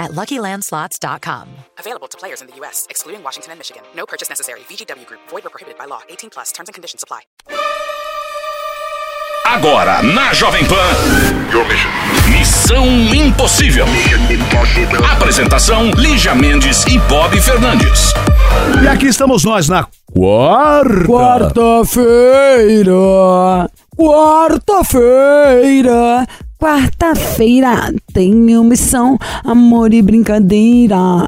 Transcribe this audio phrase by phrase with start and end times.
[0.00, 1.48] at LuckyLandSlots.com.
[1.78, 3.82] Available to players in the U.S., excluding Washington and Michigan.
[3.94, 4.60] No purchase necessary.
[4.60, 5.20] VGW Group.
[5.28, 6.00] Void or prohibited by law.
[6.08, 6.50] 18 plus.
[6.50, 7.20] Terms and conditions apply.
[9.46, 10.76] Agora, na Jovem Pan.
[12.30, 13.84] Missão Impossível.
[15.12, 18.12] Apresentação: Lígia Mendes e Bob Fernandes.
[18.82, 21.04] E aqui estamos nós na quarta.
[21.04, 22.92] Quarta-feira,
[23.96, 26.26] quarta-feira,
[26.60, 31.26] quarta-feira, tenho missão, amor e brincadeira.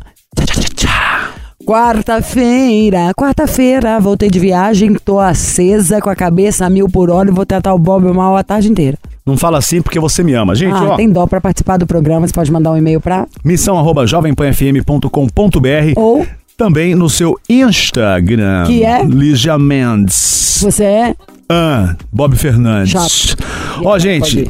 [1.66, 7.32] Quarta-feira, quarta-feira, voltei de viagem, tô acesa com a cabeça a mil por hora e
[7.32, 8.98] vou tratar o Bob mal a tarde inteira.
[9.24, 10.54] Não fala assim porque você me ama.
[10.54, 13.26] Gente, Ah, ó, tem dó pra participar do programa, você pode mandar um e-mail pra
[13.44, 16.26] missão arroba jovempanfm.com.br ou
[16.58, 18.64] também no seu Instagram.
[18.66, 19.02] Que é?
[19.04, 20.58] Lígia Mendes.
[20.62, 21.14] você é
[21.48, 22.90] Ah, Bob Fernandes.
[22.90, 23.36] Chato.
[23.84, 24.48] Ó, gente,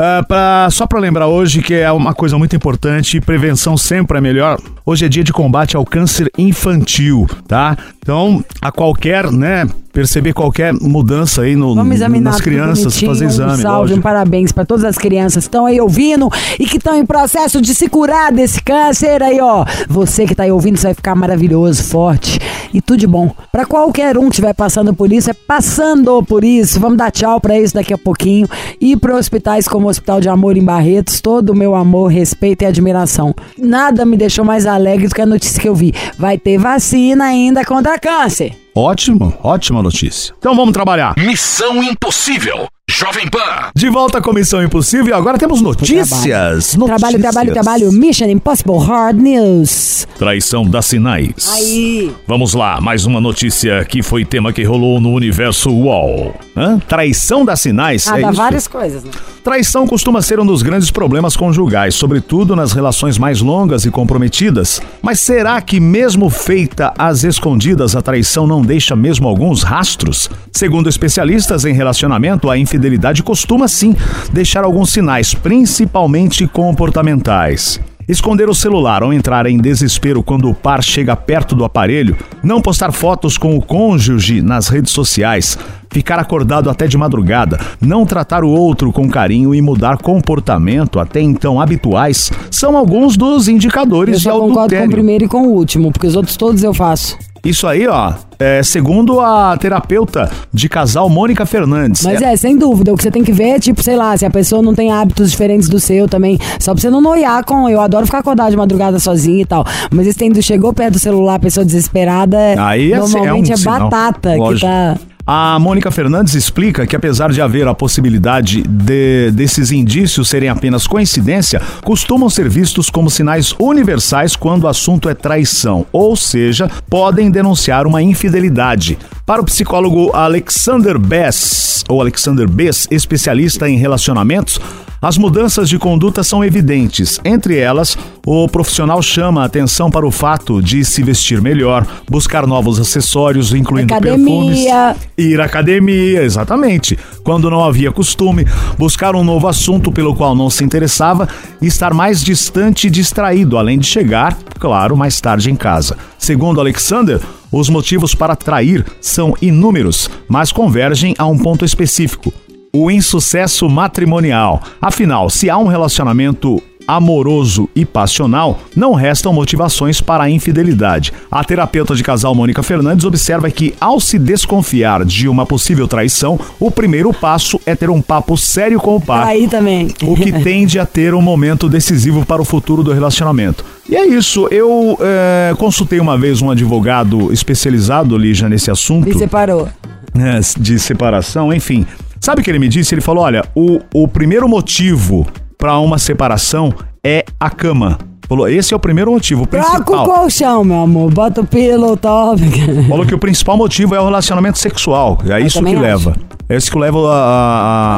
[0.00, 4.20] ah, pra- só pra lembrar hoje que é uma coisa muito importante, prevenção sempre é
[4.20, 4.58] melhor.
[4.84, 7.76] Hoje é dia de combate ao câncer infantil, tá?
[8.10, 13.52] Então, a qualquer, né, perceber qualquer mudança aí no, Vamos examinar nas crianças, fazer exame.
[13.52, 14.00] Um salve, um lógico.
[14.00, 17.74] parabéns para todas as crianças que estão aí ouvindo e que estão em processo de
[17.74, 19.64] se curar desse câncer aí, ó.
[19.88, 22.40] Você que tá aí ouvindo, você vai ficar maravilhoso, forte
[22.72, 23.30] e tudo de bom.
[23.50, 26.78] Para qualquer um que estiver passando por isso, é passando por isso.
[26.78, 28.48] Vamos dar tchau para isso daqui a pouquinho
[28.80, 32.62] e para hospitais como o Hospital de Amor em Barretos, todo o meu amor, respeito
[32.62, 33.34] e admiração.
[33.58, 35.92] Nada me deixou mais alegre do que a notícia que eu vi.
[36.18, 38.52] Vai ter vacina ainda contra câncer.
[38.74, 40.32] Ótimo, ótima notícia.
[40.38, 41.14] Então vamos trabalhar.
[41.18, 42.66] Missão Impossível.
[42.88, 43.70] Jovem Pan.
[43.74, 46.08] De volta à Comissão Impossível e agora temos notícias.
[46.08, 47.20] Trabalho, Notícias.
[47.20, 47.92] trabalho, trabalho.
[47.92, 50.06] Mission Impossible Hard News.
[50.18, 51.50] Traição das sinais.
[51.54, 52.12] Aí.
[52.26, 56.34] Vamos lá, mais uma notícia que foi tema que rolou no universo UOL.
[56.56, 56.78] Hã?
[56.80, 58.08] Traição das sinais?
[58.08, 58.36] Ah, é dá isso?
[58.36, 59.10] várias coisas, né?
[59.42, 64.82] Traição costuma ser um dos grandes problemas conjugais, sobretudo nas relações mais longas e comprometidas.
[65.00, 70.28] Mas será que, mesmo feita às escondidas, a traição não deixa mesmo alguns rastros?
[70.52, 73.96] Segundo especialistas em relacionamento, a infidelidade costuma sim
[74.30, 77.80] deixar alguns sinais, principalmente comportamentais.
[78.10, 82.60] Esconder o celular ou entrar em desespero quando o par chega perto do aparelho, não
[82.60, 85.56] postar fotos com o cônjuge nas redes sociais,
[85.88, 91.20] ficar acordado até de madrugada, não tratar o outro com carinho e mudar comportamento até
[91.20, 94.90] então habituais, são alguns dos Eu indicadores de só concordo com o adultério.
[94.90, 97.16] primeiro e com o último, porque os outros todos eu faço.
[97.44, 102.02] Isso aí, ó, é segundo a terapeuta de casal Mônica Fernandes.
[102.02, 104.26] Mas é, sem dúvida, o que você tem que ver é, tipo, sei lá, se
[104.26, 106.38] a pessoa não tem hábitos diferentes do seu também.
[106.58, 107.68] Só pra você não noiar com.
[107.68, 109.64] Eu adoro ficar acordado de madrugada sozinha e tal.
[109.90, 112.36] Mas esse tem do chegou perto do celular, a pessoa desesperada.
[112.58, 113.90] Aí é, normalmente é, é, um sinal.
[113.90, 114.96] batata que tá.
[115.32, 120.88] A Mônica Fernandes explica que, apesar de haver a possibilidade de- desses indícios serem apenas
[120.88, 127.30] coincidência, costumam ser vistos como sinais universais quando o assunto é traição, ou seja, podem
[127.30, 128.98] denunciar uma infidelidade.
[129.30, 134.58] Para o psicólogo Alexander Bess, ou Alexander Bess, especialista em relacionamentos,
[135.00, 137.20] as mudanças de conduta são evidentes.
[137.24, 137.96] Entre elas,
[138.26, 143.54] o profissional chama a atenção para o fato de se vestir melhor, buscar novos acessórios,
[143.54, 144.66] incluindo perfumes.
[144.66, 144.96] Academia.
[145.16, 146.98] Ir à academia, exatamente.
[147.22, 148.44] Quando não havia costume,
[148.76, 151.28] buscar um novo assunto pelo qual não se interessava
[151.62, 155.96] e estar mais distante e distraído, além de chegar, claro, mais tarde em casa.
[156.18, 157.20] Segundo Alexander,
[157.52, 162.32] os motivos para trair são inúmeros, mas convergem a um ponto específico:
[162.72, 164.62] o insucesso matrimonial.
[164.80, 171.12] Afinal, se há um relacionamento amoroso e passional, não restam motivações para a infidelidade.
[171.30, 176.38] A terapeuta de casal Mônica Fernandes observa que, ao se desconfiar de uma possível traição,
[176.58, 179.26] o primeiro passo é ter um papo sério com o par.
[179.26, 179.88] Aí também.
[180.02, 183.64] O que tende a ter um momento decisivo para o futuro do relacionamento.
[183.88, 189.14] E é isso, eu eh, consultei uma vez um advogado especializado, Lígia, nesse assunto E
[189.14, 189.68] separou.
[190.14, 191.86] né, de separação, enfim.
[192.20, 192.94] Sabe o que ele me disse?
[192.94, 195.26] Ele falou: olha, o, o primeiro motivo
[195.60, 196.72] para uma separação
[197.04, 197.98] é a cama.
[198.28, 200.04] Falou, esse é o primeiro motivo, o Troca o principal.
[200.06, 201.12] colchão, meu amor.
[201.12, 202.40] Bota o pillow top.
[202.88, 205.18] Falou que o principal motivo é o relacionamento sexual.
[205.28, 205.80] É isso que acho.
[205.80, 206.16] leva.
[206.48, 207.12] É isso que leva a,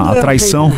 [0.09, 0.73] a- a traição.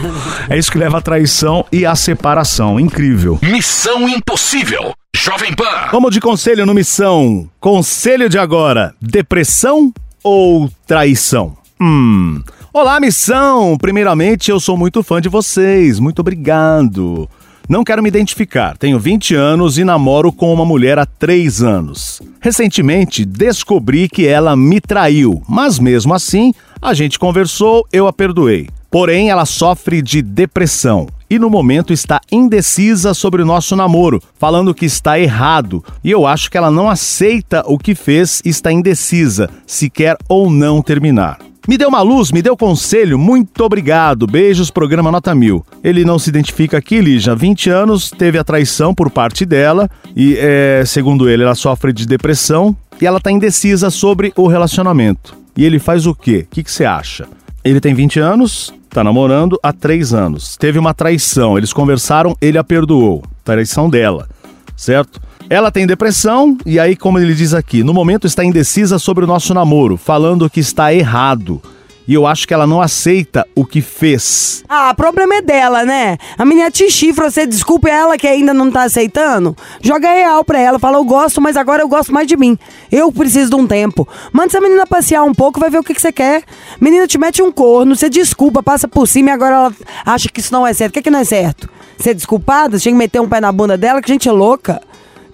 [0.48, 2.78] É isso que leva a traição e a separação.
[2.80, 3.38] Incrível.
[3.42, 4.92] Missão Impossível.
[5.16, 5.88] Jovem Pan.
[5.92, 7.48] Vamos de conselho no Missão.
[7.60, 9.92] Conselho de agora: depressão
[10.22, 11.56] ou traição?
[11.80, 12.42] Hum.
[12.76, 13.78] Olá, missão!
[13.78, 16.00] Primeiramente, eu sou muito fã de vocês.
[16.00, 17.30] Muito obrigado.
[17.68, 18.76] Não quero me identificar.
[18.76, 22.20] Tenho 20 anos e namoro com uma mulher há 3 anos.
[22.40, 28.68] Recentemente, descobri que ela me traiu, mas mesmo assim, a gente conversou, eu a perdoei.
[28.90, 34.74] Porém, ela sofre de depressão e no momento está indecisa sobre o nosso namoro, falando
[34.74, 35.84] que está errado.
[36.02, 40.16] E eu acho que ela não aceita o que fez e está indecisa se quer
[40.28, 41.38] ou não terminar.
[41.66, 44.26] Me deu uma luz, me deu conselho, muito obrigado.
[44.26, 45.64] Beijos, programa Nota Mil.
[45.82, 47.34] Ele não se identifica aqui, Lígia.
[47.34, 52.06] 20 anos, teve a traição por parte dela e, é, segundo ele, ela sofre de
[52.06, 55.34] depressão e ela está indecisa sobre o relacionamento.
[55.56, 56.46] E ele faz o quê?
[56.46, 57.26] O que você acha?
[57.64, 60.58] Ele tem 20 anos, tá namorando há 3 anos.
[60.58, 63.24] Teve uma traição, eles conversaram, ele a perdoou.
[63.42, 64.28] Traição dela,
[64.76, 65.18] certo?
[65.48, 69.26] Ela tem depressão e aí, como ele diz aqui, no momento está indecisa sobre o
[69.26, 71.60] nosso namoro, falando que está errado.
[72.06, 74.62] E eu acho que ela não aceita o que fez.
[74.68, 76.18] Ah, o problema é dela, né?
[76.36, 79.56] A menina te chifra, você desculpa ela que ainda não tá aceitando?
[79.80, 82.58] Joga real pra ela, fala, eu gosto, mas agora eu gosto mais de mim.
[82.92, 84.06] Eu preciso de um tempo.
[84.32, 86.42] Manda essa menina passear um pouco, vai ver o que, que você quer.
[86.78, 89.72] Menina te mete um corno, você desculpa, passa por cima e agora ela
[90.04, 90.90] acha que isso não é certo.
[90.90, 91.70] O que, que não é certo?
[91.98, 92.78] Ser desculpada?
[92.78, 94.82] Você tinha que meter um pé na bunda dela, que gente é louca.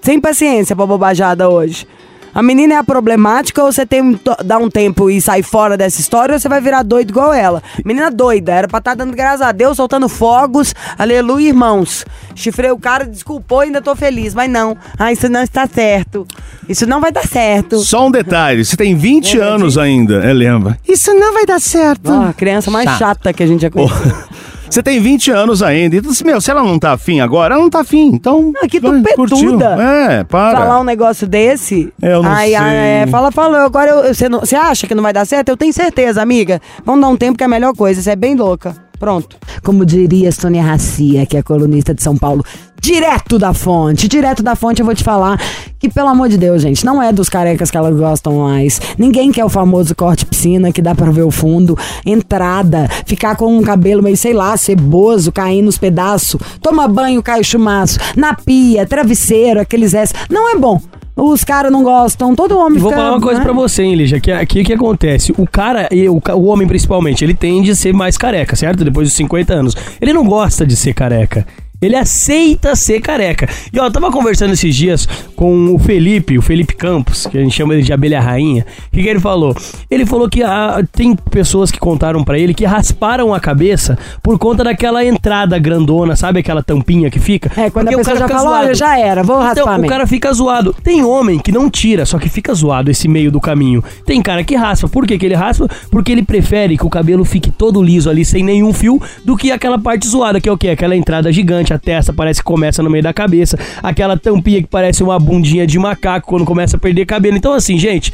[0.03, 1.87] Sem paciência pra bobajada hoje.
[2.33, 6.01] A menina é a problemática ou você tem dá um tempo e sai fora dessa
[6.01, 7.61] história ou você vai virar doido igual ela?
[7.85, 12.05] Menina doida, era pra estar dando graças a Deus, soltando fogos, aleluia, irmãos.
[12.37, 14.77] Chifrei o cara, desculpou, ainda tô feliz, mas não.
[14.97, 16.25] Ah, isso não está certo.
[16.69, 17.81] Isso não vai dar certo.
[17.81, 20.79] Só um detalhe, você tem 20 Lembra anos ainda, é, lembra?
[20.87, 22.13] Isso não vai dar certo.
[22.37, 22.99] Criança mais Chato.
[22.99, 23.99] chata que a gente já conheceu.
[24.71, 25.97] Você tem 20 anos ainda.
[25.97, 28.07] Então, meu, se ela não tá afim agora, ela não tá afim.
[28.15, 28.53] Então.
[28.63, 29.77] Ah, que vai, tupetuda.
[29.83, 30.59] É, para.
[30.59, 31.93] Falar um negócio desse.
[32.01, 32.79] É, eu não ai, ai, sei.
[32.79, 33.65] é, fala, fala.
[33.65, 35.49] Agora eu- você não- você acha que não vai dar certo?
[35.49, 36.61] Eu tenho certeza, amiga.
[36.85, 38.01] Vamos dar um tempo que é a melhor coisa.
[38.01, 38.75] Você é bem louca.
[38.99, 39.37] Pronto.
[39.65, 42.45] Como diria Sônia Racia, que é colunista de São Paulo,
[42.81, 44.09] direto da fonte.
[44.09, 45.41] Direto da fonte eu vou te falar
[45.79, 48.81] que, pelo amor de Deus, gente, não é dos carecas que elas gostam mais.
[48.99, 51.77] Ninguém quer o famoso corte piscina que dá pra ver o fundo.
[52.05, 56.41] Entrada, ficar com um cabelo meio, sei lá, ceboso, caindo nos pedaços.
[56.63, 57.99] Toma banho, cai o chumaço.
[58.17, 60.15] Na pia, travesseiro, aqueles S.
[60.31, 60.81] Não é bom.
[61.17, 63.45] Os caras não gostam, todo homem vou fica, falar uma coisa né?
[63.45, 65.35] pra você, hein, Lígia, que aqui o que acontece?
[65.37, 68.85] O cara, e o, o homem principalmente, ele tende a ser mais careca, certo?
[68.85, 69.77] Depois dos 50 anos.
[70.01, 71.47] Ele não gosta de ser careca.
[71.81, 73.49] Ele aceita ser careca.
[73.73, 77.41] E ó, eu tava conversando esses dias com o Felipe, o Felipe Campos, que a
[77.41, 78.65] gente chama ele de abelha rainha.
[78.89, 79.57] O que, que ele falou?
[79.91, 84.39] Ele falou que ah, tem pessoas que contaram pra ele que rasparam a cabeça por
[84.39, 87.51] conta daquela entrada grandona, sabe aquela tampinha que fica?
[87.61, 89.77] É, quando Porque a o pessoa já fala, olha, já era, vou raspar Então, o
[89.77, 89.89] mesmo.
[89.89, 90.75] cara fica zoado.
[90.83, 93.83] Tem homem que não tira, só que fica zoado esse meio do caminho.
[94.05, 94.89] Tem cara que raspa.
[94.89, 95.67] Por que, que ele raspa?
[95.91, 99.51] Porque ele prefere que o cabelo fique todo liso ali, sem nenhum fio, do que
[99.51, 100.69] aquela parte zoada, que é o quê?
[100.69, 104.69] Aquela entrada gigante, a testa parece que começa no meio da cabeça, aquela tampinha que
[104.69, 107.37] parece uma bundinha de macaco quando começa a perder cabelo.
[107.37, 108.13] Então, assim, gente.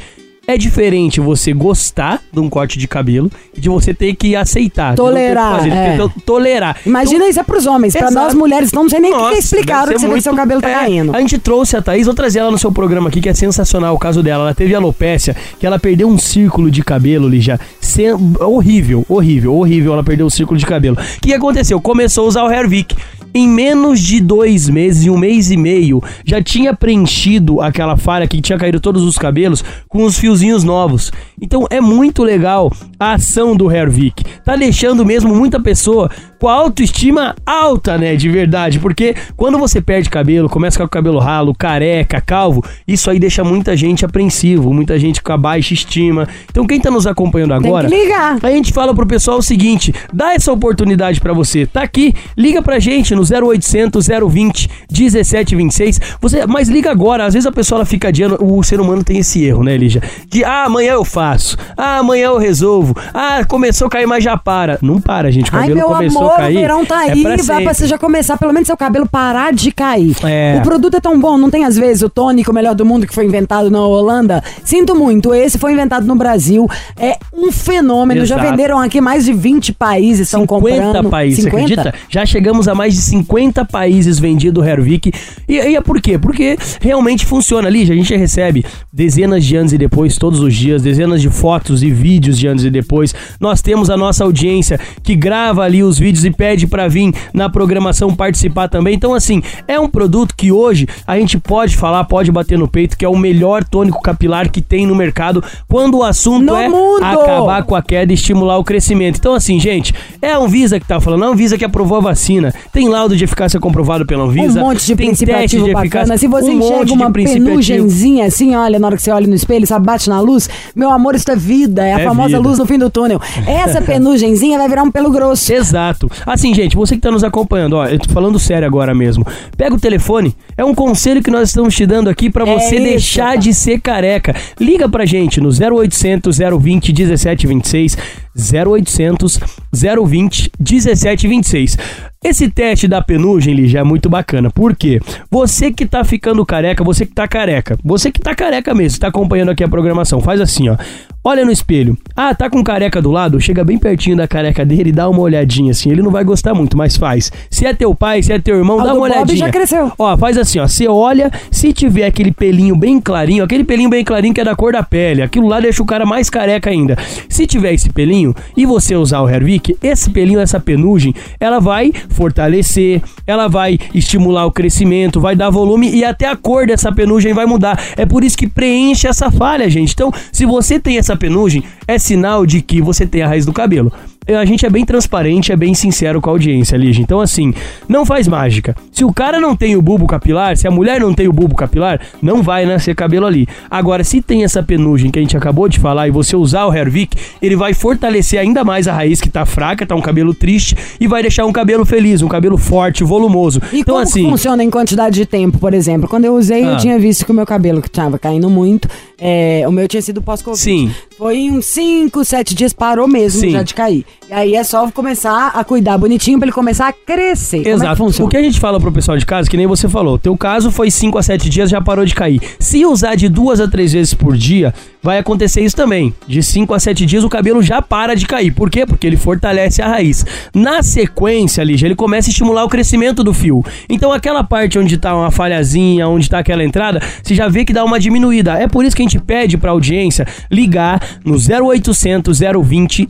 [0.49, 4.95] É diferente você gostar de um corte de cabelo e de você ter que aceitar.
[4.95, 5.97] Tolerar, fazer, é.
[6.25, 6.77] tolerar.
[6.85, 7.91] Imagina isso é pros homens.
[7.91, 8.15] Pra Exato.
[8.27, 10.61] nós mulheres, não sei nem o que que ser você vê que seu muito- cabelo
[10.61, 11.13] tá é, caindo.
[11.13, 13.93] A gente trouxe a Thaís, vou trazer ela no seu programa aqui, que é sensacional
[13.93, 14.43] o caso dela.
[14.45, 17.59] Ela teve alopécia, que ela perdeu um círculo de cabelo já.
[17.81, 19.91] Sem- horrível, horrível, horrível.
[19.91, 20.95] Ela perdeu o círculo de cabelo.
[20.95, 21.81] O que aconteceu?
[21.81, 22.95] Começou a usar o Hervik.
[23.33, 28.27] Em menos de dois meses, em um mês e meio, já tinha preenchido aquela falha
[28.27, 31.11] que tinha caído todos os cabelos com os fiozinhos novos.
[31.41, 34.23] Então é muito legal a ação do Hervik.
[34.43, 38.15] Tá deixando mesmo muita pessoa com a autoestima alta, né?
[38.15, 38.79] De verdade.
[38.79, 43.09] Porque quando você perde cabelo, começa a ficar com o cabelo ralo, careca, calvo, isso
[43.09, 46.27] aí deixa muita gente apreensivo, muita gente com a baixa estima.
[46.49, 47.87] Então quem tá nos acompanhando agora.
[47.87, 48.37] que ligar.
[48.41, 51.65] A gente fala pro pessoal o seguinte: dá essa oportunidade pra você.
[51.65, 55.99] Tá aqui, liga pra gente no 0800 020 1726.
[56.21, 57.25] Você, mas liga agora.
[57.25, 58.37] Às vezes a pessoa ela fica adiando.
[58.43, 60.01] O ser humano tem esse erro, né, Lígia?
[60.29, 61.57] De ah, amanhã eu faço.
[61.75, 62.95] Ah, amanhã eu resolvo.
[63.13, 64.77] Ah, começou a cair, mas já para.
[64.81, 65.51] Não para, gente.
[65.51, 66.57] O Ai, cabelo meu começou amor, cair.
[66.57, 69.07] o verão tá é aí, pra vai pra você já começar, pelo menos seu cabelo
[69.07, 70.15] parar de cair.
[70.23, 70.57] É.
[70.59, 73.13] O produto é tão bom, não tem às vezes o tônico melhor do mundo que
[73.13, 74.43] foi inventado na Holanda?
[74.63, 76.67] Sinto muito, esse foi inventado no Brasil,
[76.97, 78.51] é um fenômeno, já Exato.
[78.51, 81.09] venderam aqui mais de 20 países, estão 50 comprando.
[81.09, 81.93] países, você acredita?
[82.09, 85.11] Já chegamos a mais de 50 países vendido o Hervik.
[85.47, 86.17] E, e é por quê?
[86.17, 87.83] Porque realmente funciona ali.
[87.83, 91.91] A gente recebe dezenas de anos e depois, todos os dias, dezenas de fotos e
[91.91, 93.13] vídeos de anos e depois.
[93.39, 97.13] Nós temos a nossa audiência que grava ali os vídeos vídeos e pede pra vir
[97.33, 98.93] na programação participar também.
[98.95, 102.97] Então, assim, é um produto que hoje a gente pode falar, pode bater no peito,
[102.97, 106.67] que é o melhor tônico capilar que tem no mercado quando o assunto No é
[106.67, 107.03] mundo!
[107.03, 109.17] acabar com a queda e estimular o crescimento.
[109.17, 112.53] Então, assim, gente, é a Anvisa que tá falando, a Anvisa que aprovou a vacina.
[112.71, 114.59] Tem laudo de eficácia comprovado pela Anvisa.
[114.59, 115.83] Um monte de tem princípio teste de bacana.
[115.85, 119.35] eficácia, Se você um enxerga uma penugenzinha assim, olha, na hora que você olha no
[119.35, 121.85] espelho, sabe, bate na luz, meu amor, isso é vida.
[121.85, 122.39] É a É famosa vida.
[122.39, 123.19] luz no fim do túnel.
[123.45, 125.51] Essa penugenzinha vai virar um pelo grosso.
[125.51, 126.06] Exato.
[126.25, 129.25] Assim, gente, você que tá nos acompanhando, ó, eu tô falando sério agora mesmo.
[129.55, 132.75] Pega o telefone, é um conselho que nós estamos te dando aqui pra É você
[132.75, 133.35] isso, deixar tá.
[133.35, 134.35] de ser careca.
[134.59, 137.97] Liga pra gente no 0800 020 1726,
[138.37, 139.39] 0800
[139.73, 141.77] 020 1726.
[142.23, 144.49] Esse teste da penugem, Lígia, é muito bacana.
[144.49, 144.99] Por quê?
[145.29, 149.07] Você que tá ficando careca, você que tá careca, você que tá careca mesmo, tá
[149.07, 150.75] acompanhando aqui a programação, faz assim, ó.
[151.23, 151.97] Olha no espelho.
[152.15, 153.39] Ah, tá com careca do lado?
[153.41, 155.91] Chega bem pertinho da careca dele e dá uma olhadinha assim.
[155.91, 157.31] Ele não vai gostar muito, mas faz.
[157.51, 159.37] Se é teu pai, se é teu irmão, Ah, dá uma Bob olhadinha.
[159.37, 159.91] já cresceu.
[159.99, 160.67] Ó, faz assim, ó.
[160.67, 164.55] Você olha, se tiver aquele pelinho bem clarinho, aquele pelinho bem clarinho que é da
[164.55, 166.97] cor da pele, aquilo lá deixa o cara mais careca ainda.
[167.27, 171.91] Se tiver esse pelinho e você usar o Hervik, esse pelinho, essa penugem, ela vai
[172.09, 177.33] fortalecer, ela vai estimular o crescimento, vai dar volume e até a cor dessa penugem
[177.33, 177.79] vai mudar.
[177.95, 179.93] É por isso que preenche essa falha, gente.
[179.93, 183.53] Então, se você tem essa penugem, é sinal de que você tem a raiz do
[183.53, 183.91] cabelo.
[184.27, 187.01] A gente é bem transparente, é bem sincero com a audiência, Lígia.
[187.01, 187.53] Então, assim,
[187.87, 188.75] não faz mágica.
[188.91, 191.55] Se o cara não tem o bulbo capilar, se a mulher não tem o bulbo
[191.55, 193.47] capilar, não vai nascer cabelo ali.
[193.71, 196.73] Agora, se tem essa penugem que a gente acabou de falar e você usar o
[196.75, 200.75] Hervik, ele vai fortalecer ainda mais a raiz que tá fraca, tá um cabelo triste,
[200.99, 203.61] e vai deixar um cabelo feliz, um cabelo forte, volumoso.
[203.71, 204.29] E então, como assim.
[204.29, 206.09] funciona em quantidade de tempo, por exemplo?
[206.09, 206.73] Quando eu usei, Ah.
[206.73, 210.01] eu tinha visto que o meu cabelo, que tava caindo muito, é, o meu tinha
[210.01, 210.61] sido pós-Covid.
[210.61, 210.91] Sim.
[211.17, 213.51] Foi uns 5, 7 dias, parou mesmo Sim.
[213.51, 214.03] já de cair.
[214.29, 217.59] E aí é só começar a cuidar bonitinho pra ele começar a crescer.
[217.59, 217.95] Como é que Exato.
[217.95, 218.27] funciona?
[218.27, 220.69] o que a gente fala pro pessoal de casa, que nem você falou, teu caso
[220.69, 222.41] foi 5 a 7 dias, já parou de cair.
[222.59, 226.13] Se usar de duas a três vezes por dia, vai acontecer isso também.
[226.27, 228.51] De 5 a 7 dias o cabelo já para de cair.
[228.51, 228.85] Por quê?
[228.85, 230.25] Porque ele fortalece a raiz.
[230.53, 233.63] Na sequência, Lígia, ele começa a estimular o crescimento do fio.
[233.89, 237.71] Então aquela parte onde tá uma falhazinha, onde tá aquela entrada, você já vê que
[237.71, 238.55] dá uma diminuída.
[238.55, 243.07] É por isso que a gente pede pra audiência ligar no 0800 020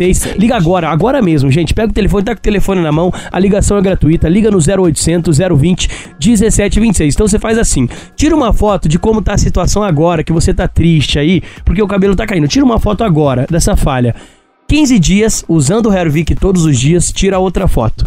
[0.00, 0.36] 1726.
[0.36, 1.74] Liga agora, agora mesmo, gente.
[1.74, 4.28] Pega o telefone, tá com o telefone na mão, a ligação é gratuita.
[4.28, 5.88] Liga no 0800 020
[6.24, 7.14] 1726.
[7.14, 10.52] Então você faz assim: tira uma foto de como tá a situação agora, que você
[10.54, 12.48] tá triste aí, porque o cabelo tá caindo.
[12.48, 14.14] Tira uma foto agora dessa falha.
[14.68, 18.06] 15 dias, usando o Hervik todos os dias, tira outra foto.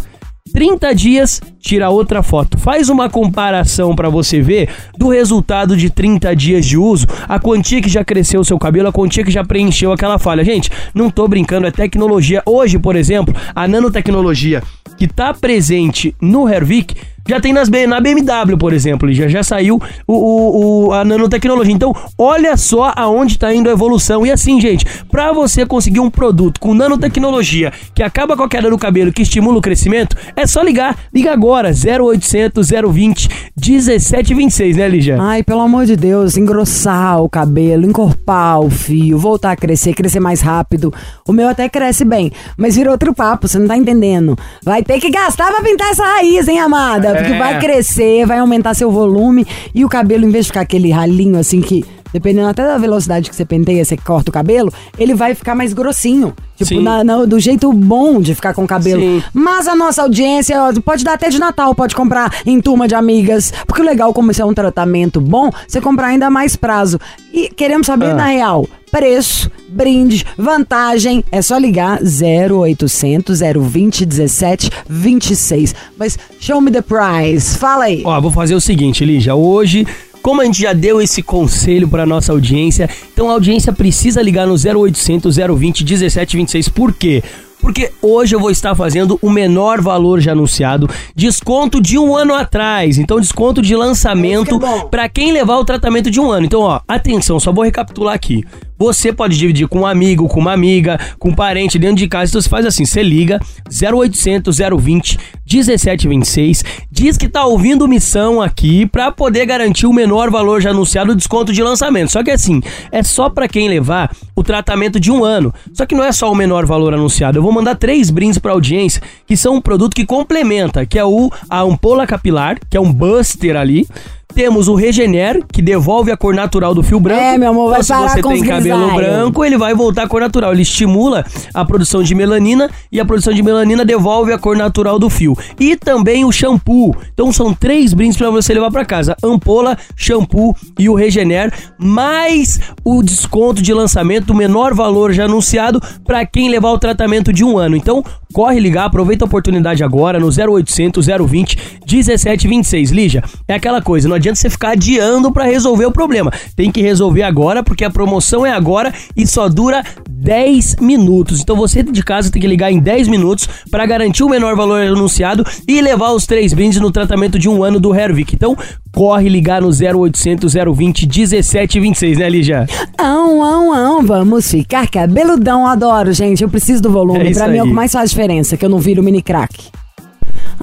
[0.52, 2.58] 30 dias, tira outra foto.
[2.58, 7.82] Faz uma comparação pra você ver do resultado de 30 dias de uso, a quantia
[7.82, 10.44] que já cresceu o seu cabelo, a quantia que já preencheu aquela falha.
[10.44, 12.44] Gente, não tô brincando, é tecnologia.
[12.46, 14.62] Hoje, por exemplo, a nanotecnologia
[14.98, 16.96] que tá presente no Hervik
[17.28, 21.74] já tem nas, na BMW, por exemplo, já, já saiu o, o- o- a nanotecnologia.
[21.74, 24.26] Então, olha só aonde está indo a evolução.
[24.26, 28.70] E assim, gente, para você conseguir um produto com nanotecnologia que acaba com a queda
[28.70, 30.98] do cabelo, que estimula o crescimento, é só ligar.
[31.14, 35.18] Liga agora, 0800 020 1726, né, Lígia?
[35.22, 40.20] Ai, pelo amor de Deus, engrossar o cabelo, encorpar o fio, voltar a crescer, crescer
[40.20, 40.94] mais rápido.
[41.28, 44.38] O meu até cresce bem, mas vira outro papo, você não tá entendendo.
[44.64, 47.13] Vai ter que gastar pra pintar essa raiz, hein, amada?
[47.16, 47.38] Porque É.
[47.40, 51.38] vai crescer, vai aumentar seu volume e o cabelo, em vez de ficar aquele ralinho
[51.40, 51.84] assim que.
[52.14, 55.74] Dependendo até da velocidade que você penteia, você corta o cabelo, ele vai ficar mais
[55.74, 56.32] grossinho.
[56.56, 59.02] Tipo, na- na- do jeito bom de ficar com o cabelo.
[59.02, 59.24] Sim.
[59.34, 62.94] Mas a nossa audiência ó, pode dar até de Natal, pode comprar em turma de
[62.94, 63.52] amigas.
[63.66, 67.00] Porque o legal, como isso é um tratamento bom, você comprar ainda mais prazo.
[67.34, 68.14] E queremos saber, Ah.
[68.14, 71.26] na real, preço, brinde, vantagem.
[71.32, 75.74] É só ligar 0800 020 17 26.
[75.98, 77.58] Mas show me the price.
[77.58, 78.04] Fala aí.
[78.06, 79.34] Ó, vou fazer o seguinte, Lígia.
[79.34, 79.88] Hoje,
[80.22, 84.46] como a gente já deu esse conselho para nossa audiência, então a audiência precisa ligar
[84.46, 86.70] no 0800 020 1726.
[86.70, 87.24] Por quê?
[87.64, 92.34] Porque hoje eu vou estar fazendo o menor valor já anunciado, desconto de um ano
[92.34, 92.98] atrás.
[92.98, 94.82] Então, desconto de lançamento é bom.
[94.90, 96.46] para quem levar o tratamento de um ano.
[96.46, 98.44] Então, ó, atenção, só vou recapitular aqui.
[98.78, 102.32] Você pode dividir com um amigo, com uma amiga, com um parente dentro de casa.
[102.32, 103.40] Então você faz assim, você liga
[103.70, 110.62] 0800 020 1726, diz que tá ouvindo missão aqui pra poder garantir o menor valor
[110.62, 112.12] já anunciado, desconto de lançamento.
[112.12, 112.62] Só que assim,
[112.92, 115.54] é só pra quem levar o tratamento de um ano.
[115.74, 117.38] Só que não é só o menor valor anunciado.
[117.38, 121.06] Eu vou mandar três brindes pra audiência, que são um produto que complementa, que é
[121.06, 123.88] o a ampola capilar, que é um buster ali.
[124.34, 127.22] Temos o Regener, que devolve a cor natural do fio branco.
[127.22, 129.08] É, meu amor, vai então, parar se você com tem cabelo grisalhos.
[129.08, 130.54] branco, ele vai voltar à cor natural.
[130.54, 131.24] Ele estimula
[131.54, 135.38] a produção de melanina e a produção de melanina devolve a cor natural do fio.
[135.60, 136.96] E também o shampoo.
[137.14, 142.60] Então são três brindes para você levar para casa: ampola, shampoo e o Regener, mais
[142.84, 147.44] o desconto de lançamento, o menor valor já anunciado para quem levar o tratamento de
[147.44, 147.76] um ano.
[147.76, 152.92] Então corre ligar, aproveita a oportunidade agora no 0800 020 1726.
[152.92, 156.32] Lígia, é aquela coisa, não adianta você ficar adiando para resolver o problema.
[156.56, 161.42] Tem que resolver agora porque a promoção é agora e só dura 10 minutos.
[161.42, 164.82] Então você de casa tem que ligar em 10 minutos para garantir o menor valor
[164.82, 168.34] anunciado e levar os três brindes no tratamento de um ano do Hervik.
[168.36, 168.58] Então
[168.92, 172.66] corre ligar no 0800 020 1726, né, Lígia?
[172.98, 175.68] Ão, ão, ão, vamos ficar cabeludão.
[175.68, 176.42] Adoro, gente.
[176.44, 177.30] Eu preciso do É volume.
[177.30, 179.70] isso pra mim é o que mais faz diferença, que eu não viro mini crack.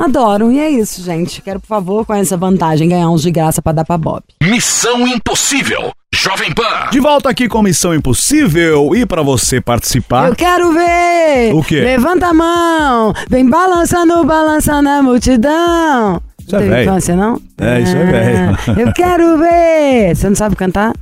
[0.04, 0.50] Adoro.
[0.50, 1.42] E é isso, gente.
[1.42, 4.22] Quero, por favor, com essa vantagem, ganhar uns de graça pra dar pra Bob.
[4.42, 5.90] Missão Impossível.
[6.14, 6.90] Jovem Pan.
[6.90, 10.28] De volta aqui com Missão Impossível e pra você participar.
[10.28, 11.54] Eu quero ver!
[11.54, 11.80] O quê?
[11.80, 13.12] Levanta a mão!
[13.28, 16.20] Vem balançando, balançando a multidão!
[16.44, 16.90] Isso é Teve velho.
[16.90, 17.40] infância, não?
[17.58, 18.58] É, isso é velho.
[18.66, 20.16] Ah, Eu quero ver!
[20.16, 20.92] Você não sabe cantar?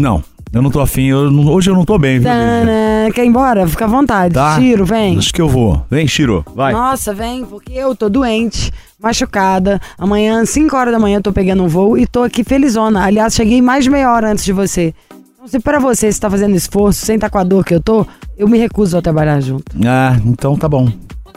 [0.00, 0.22] Não,
[0.52, 1.06] eu não tô afim.
[1.06, 2.28] eu não- hoje eu não tô bem, viu?
[2.28, 3.66] Tana, quer ir embora?
[3.66, 4.34] Fica à vontade.
[4.34, 4.56] Tá.
[4.58, 5.18] Tiro, vem.
[5.18, 5.84] Acho que eu vou.
[5.90, 6.72] Vem, Shiro, vai.
[6.72, 9.80] Nossa, vem, porque eu tô doente, machucada.
[9.98, 13.04] Amanhã, 5 horas da manhã, eu tô pegando um voo e tô aqui felizona.
[13.04, 14.94] Aliás, cheguei mais de meia hora antes de você.
[15.34, 17.80] Então, se pra você você tá fazendo esforço, sem estar com a dor que eu
[17.80, 19.64] tô, eu me recuso a trabalhar junto.
[19.86, 20.88] Ah, então tá bom.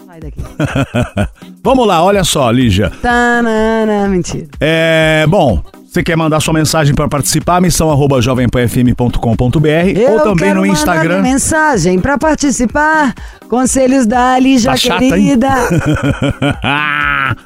[0.07, 0.41] Sai daqui.
[1.63, 2.91] Vamos lá, olha só, Lígia.
[3.01, 4.47] Tanana, mentira.
[4.59, 7.59] É, bom, você quer mandar sua mensagem para participar?
[7.59, 11.21] Missão arroba jovempanfm.com.br ou também no Instagram.
[11.21, 13.13] mensagem pra participar.
[13.49, 15.49] Conselhos da Lígia Tá chata, querida.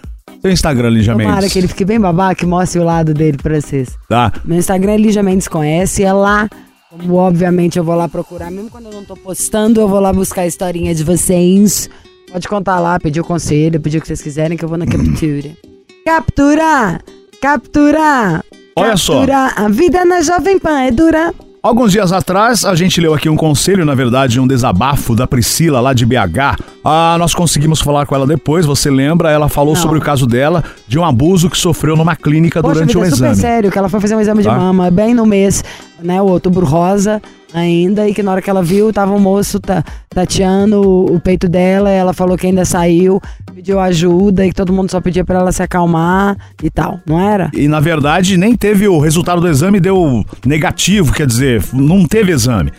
[0.42, 1.54] Seu Instagram, Lígia Tomara Mendes.
[1.54, 3.98] que ele fique bem babaca e mostre o lado dele pra vocês.
[4.10, 4.32] Tá.
[4.44, 6.50] Meu Instagram é Lígia Mendes Conhece, é lá.
[6.92, 10.12] Como obviamente eu vou lá procurar, mesmo quando eu não tô postando, eu vou lá
[10.12, 11.90] buscar a historinha de vocês.
[12.32, 14.86] Pode contar lá, pedir o conselho, pedir o que vocês quiserem, que eu vou na
[14.86, 15.52] captura.
[16.06, 17.00] Capturar!
[17.44, 18.42] Capturar!
[18.74, 19.16] Olha só.
[19.16, 19.54] Capturar!
[19.58, 21.34] A vida na Jovem Pan é dura.
[21.62, 25.82] Alguns dias atrás, a gente leu aqui um conselho, na verdade, um desabafo da Priscila,
[25.82, 26.56] lá de BH.
[26.86, 29.30] Ah, nós conseguimos falar com ela depois, você lembra?
[29.30, 29.82] Ela falou Não.
[29.82, 33.04] sobre o caso dela, de um abuso que sofreu numa clínica Poxa, durante vida, um
[33.04, 33.36] é super exame.
[33.42, 34.50] sério, que ela foi fazer um exame Tá.
[34.54, 35.66] de mama bem no mês,
[36.02, 37.22] né, o outubro rosa
[37.54, 41.20] ainda, e que na hora que ela viu, tava um moço ta, tateando o, o
[41.20, 43.22] peito dela, ela falou que ainda saiu,
[43.54, 47.20] pediu ajuda e que todo mundo só pedia pra ela se acalmar e tal, não
[47.20, 47.50] era?
[47.54, 52.32] E na verdade, nem teve o resultado do exame, deu negativo, quer dizer, não teve
[52.32, 52.72] exame.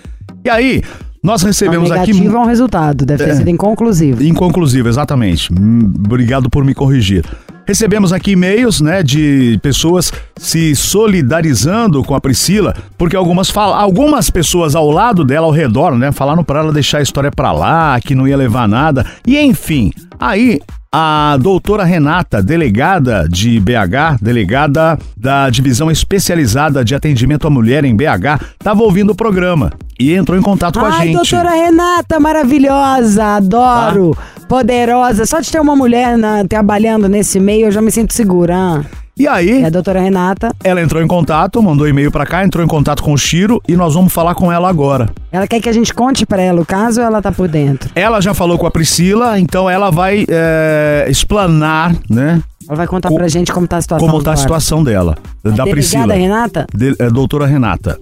[0.45, 0.83] E aí,
[1.23, 2.13] nós recebemos Não, aqui.
[2.13, 3.35] negativo é um resultado, deve ter É.
[3.37, 4.23] sido inconclusivo.
[4.23, 5.51] Inconclusivo, exatamente.
[5.53, 7.25] Hum, Obrigado por me corrigir.
[7.67, 14.29] Recebemos aqui e-mails, né, de pessoas se solidarizando com a Priscila, porque algumas fala, algumas
[14.29, 17.99] pessoas ao lado dela, ao redor, né, falaram para ela deixar a história pra lá,
[18.01, 19.07] que não ia levar nada.
[19.27, 20.61] E enfim, aí
[20.97, 27.97] a doutora Renata, delegada de BH, delegada da divisão especializada de atendimento à mulher em
[27.97, 31.17] BH, estava ouvindo o programa e entrou em contato com a Ai, gente.
[31.17, 34.17] doutora Renata, maravilhosa, adoro,
[34.49, 35.27] poderosa.
[35.27, 38.85] Só de ter uma mulher na- trabalhando nesse meio, eu já me sinto segura.
[39.17, 42.65] E aí, É a doutora Renata, Ela entrou em contato, mandou e-mail pra cá, entrou
[42.65, 45.09] em contato com o Chiro e nós vamos falar com ela agora.
[45.31, 47.89] ela quer que a gente conte pra ela o caso ou ela tá por dentro?
[47.95, 53.09] Ela já falou com a Priscila, então ela vai é, explanar, né, Ela vai contar
[53.09, 54.09] Co- pra gente como tá a situação.
[54.09, 54.43] como tá a agora.
[54.43, 56.15] situação dela, da Delegada Priscila.
[56.15, 56.67] Renata?
[56.75, 57.99] De- é, doutora Renata.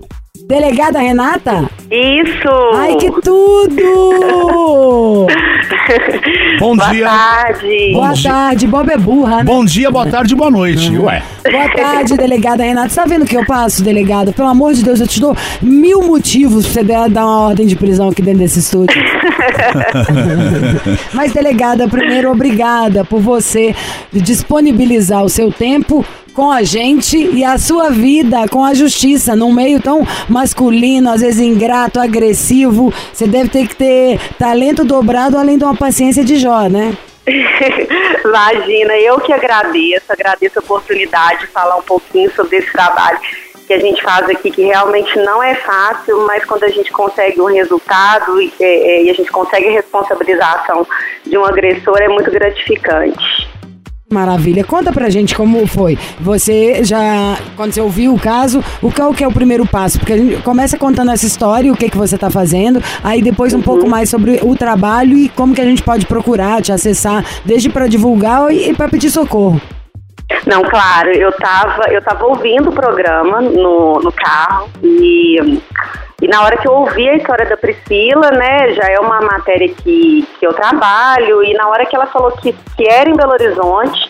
[0.47, 1.71] Delegada Renata?
[1.91, 2.49] Isso!
[2.75, 3.83] Ai, que tudo!
[6.59, 7.05] Bom Boa dia.
[7.07, 7.93] tarde!
[7.93, 8.31] Boa dia.
[8.31, 9.45] tarde, Bob é burra, né?
[9.45, 10.91] Bom dia, boa tarde, boa noite.
[10.97, 11.23] Ué.
[11.51, 12.89] Boa tarde, delegada Renata.
[12.89, 14.33] Você tá vendo o que eu passo, delegada?
[14.33, 17.67] Pelo amor de Deus, eu te dou mil motivos pra você dar dar uma ordem
[17.67, 19.01] de prisão aqui dentro desse estúdio.
[21.13, 23.75] Mas, delegada, primeiro, obrigada por você
[24.13, 29.53] disponibilizar o seu tempo com a gente e a sua vida com a justiça, num
[29.53, 32.93] meio tão masculino, às vezes ingrato, agressivo.
[33.13, 36.97] Você deve ter que ter talento dobrado, além de uma paciência de Jó, né?
[38.25, 43.19] Imagina, eu que agradeço, agradeço a oportunidade de falar um pouquinho sobre esse trabalho
[43.67, 47.41] que a gente faz aqui, que realmente não é fácil, mas quando a gente consegue
[47.41, 50.87] um resultado e, é, é, e a gente consegue a responsabilização
[51.25, 53.52] de um agressor, é muito gratificante.
[54.13, 54.63] Maravilha.
[54.63, 55.99] Conta pra gente como foi.
[56.21, 59.99] Você já, quando você ouviu o caso, o qual que é o primeiro passo?
[59.99, 63.55] Porque a gente começa contando essa história, o que que você tá fazendo, aí depois
[63.55, 67.25] um pouco mais sobre o trabalho e como que a gente pode procurar, te acessar,
[67.45, 69.61] desde pra divulgar e pra pedir socorro.
[70.47, 75.61] Não, claro, eu estava eu tava ouvindo o programa no, no carro e,
[76.23, 79.69] e na hora que eu ouvi a história da Priscila, né, já é uma matéria
[79.69, 83.33] que, que eu trabalho, e na hora que ela falou que, que era em Belo
[83.33, 84.09] Horizonte,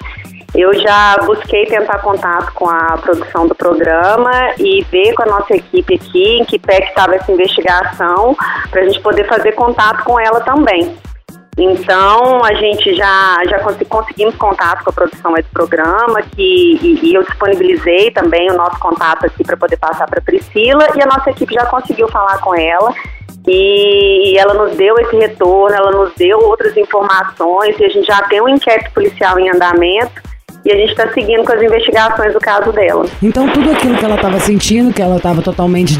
[0.54, 5.56] eu já busquei tentar contato com a produção do programa e ver com a nossa
[5.56, 8.36] equipe aqui em que pé que estava essa investigação,
[8.70, 10.94] para a gente poder fazer contato com ela também.
[11.58, 17.14] Então, a gente já, já conseguimos contato com a produção do programa que, e, e
[17.14, 21.30] eu disponibilizei também o nosso contato aqui para poder passar para Priscila e a nossa
[21.30, 22.94] equipe já conseguiu falar com ela
[23.46, 28.06] e, e ela nos deu esse retorno, ela nos deu outras informações e a gente
[28.06, 30.22] já tem um inquérito policial em andamento
[30.64, 33.06] e a gente está seguindo com as investigações do caso dela.
[33.22, 35.96] Então tudo aquilo que ela estava sentindo, que ela estava totalmente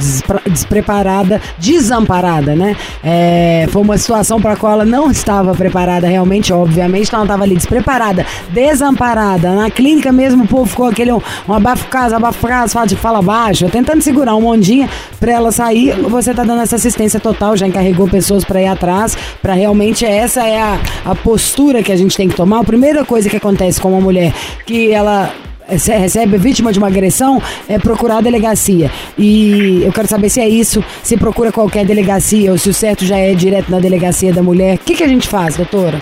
[0.46, 2.76] despreparada, desamparada, né?
[3.02, 7.26] É, foi uma situação para a qual ela não estava preparada realmente, obviamente, então ela
[7.26, 9.52] estava ali despreparada, desamparada.
[9.52, 13.20] Na clínica mesmo o povo ficou aquele um, um abafo casa, abafo casa, fala fala
[13.20, 14.88] baixo, tentando segurar um mondinha
[15.20, 15.92] para ela sair.
[15.92, 20.46] Você tá dando essa assistência total, já encarregou pessoas para ir atrás, para realmente essa
[20.46, 22.60] é a, a postura que a gente tem que tomar.
[22.60, 24.32] A primeira coisa que acontece com uma mulher
[24.66, 25.32] que ela
[25.66, 28.90] recebe vítima de uma agressão é procurar a delegacia.
[29.16, 33.04] E eu quero saber se é isso, se procura qualquer delegacia ou se o certo
[33.04, 34.76] já é direto na delegacia da mulher.
[34.76, 36.00] O que, que a gente faz, doutora?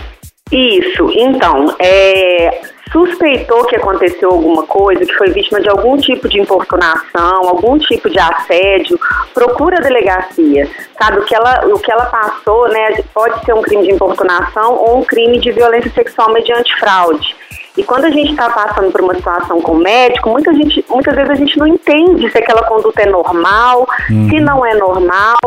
[0.51, 2.61] Isso, então, é,
[2.93, 8.11] suspeitou que aconteceu alguma coisa, que foi vítima de algum tipo de importunação, algum tipo
[8.11, 8.99] de assédio,
[9.33, 10.69] procura a delegacia.
[11.01, 14.75] Sabe, o que ela, o que ela passou, né, pode ser um crime de importunação
[14.75, 17.37] ou um crime de violência sexual mediante fraude.
[17.81, 21.15] E quando a gente está passando por uma situação com o médico, muita gente, muitas
[21.15, 24.29] vezes a gente não entende se aquela conduta é normal, uhum.
[24.29, 25.39] se não é normal.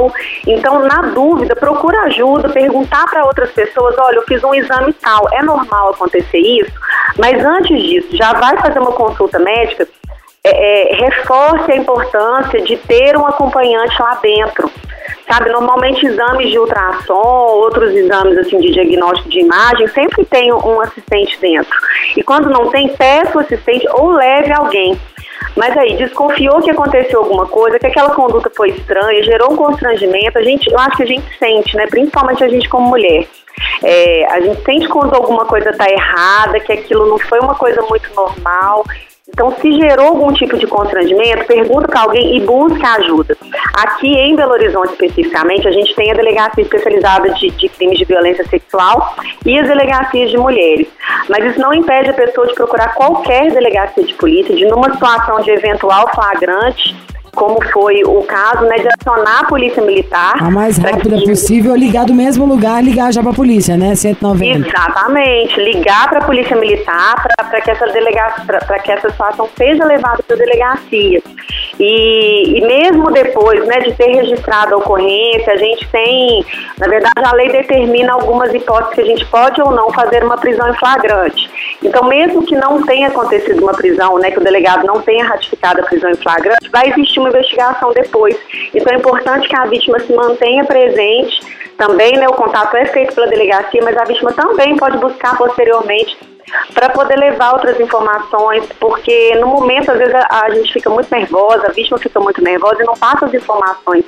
[0.48, 5.30] Então, na dúvida, procura ajuda, perguntar para outras pessoas: olha, eu fiz um exame tal,
[5.32, 6.74] é normal acontecer isso?
[7.20, 9.88] Mas antes disso, já vai fazer uma consulta médica,
[10.44, 14.72] é, é, reforce a importância de ter um acompanhante lá dentro.
[15.28, 20.82] Sabe, normalmente exames de ultrassom, outros exames assim de diagnóstico de imagem, sempre tem um
[20.82, 21.74] assistente dentro.
[22.16, 25.00] E quando não tem, peça o assistente ou leve alguém.
[25.56, 30.38] Mas aí, desconfiou que aconteceu alguma coisa, que aquela conduta foi estranha, gerou um constrangimento,
[30.38, 31.86] a gente, eu acho que a gente sente, né?
[31.88, 33.28] Principalmente a gente como mulher.
[33.84, 37.82] É, a gente sente quando alguma coisa está errada, que aquilo não foi uma coisa
[37.84, 38.84] muito normal.
[39.34, 43.36] Então, se gerou algum tipo de constrangimento, pergunta para alguém e busca ajuda.
[43.74, 48.06] Aqui em Belo Horizonte, especificamente, a gente tem a delegacia especializada de, de crimes de
[48.06, 50.88] violência sexual e as delegacias de mulheres.
[51.28, 55.42] Mas isso não impede a pessoa de procurar qualquer delegacia de polícia, de numa situação
[55.42, 56.96] de eventual flagrante,
[57.36, 60.36] como foi o caso, né, de acionar a polícia militar.
[60.40, 61.26] A mais rápida que...
[61.26, 64.68] possível, ligar do mesmo lugar, ligar já para a polícia, né, 190.
[64.68, 69.84] Exatamente, ligar para a polícia militar para que essa delegacia, para que essa situação seja
[69.86, 71.22] levada para a delegacia.
[71.80, 76.46] E, e mesmo depois, né, de ter registrado a ocorrência, a gente tem,
[76.78, 80.38] na verdade, a lei determina algumas hipóteses que a gente pode ou não fazer uma
[80.38, 81.50] prisão em flagrante.
[81.82, 85.82] Então, mesmo que não tenha acontecido uma prisão, né, que o delegado não tenha ratificado
[85.82, 88.38] a prisão em flagrante, vai existir uma investigação depois.
[88.74, 91.42] Então é importante que a vítima se mantenha presente.
[91.78, 96.18] Também, né, o contato é feito pela delegacia, mas a vítima também pode buscar posteriormente
[96.74, 101.66] para poder levar outras informações, porque no momento, às vezes, a, gente fica muito nervosa,
[101.68, 104.06] a vítima fica muito nervosa e não passa as informações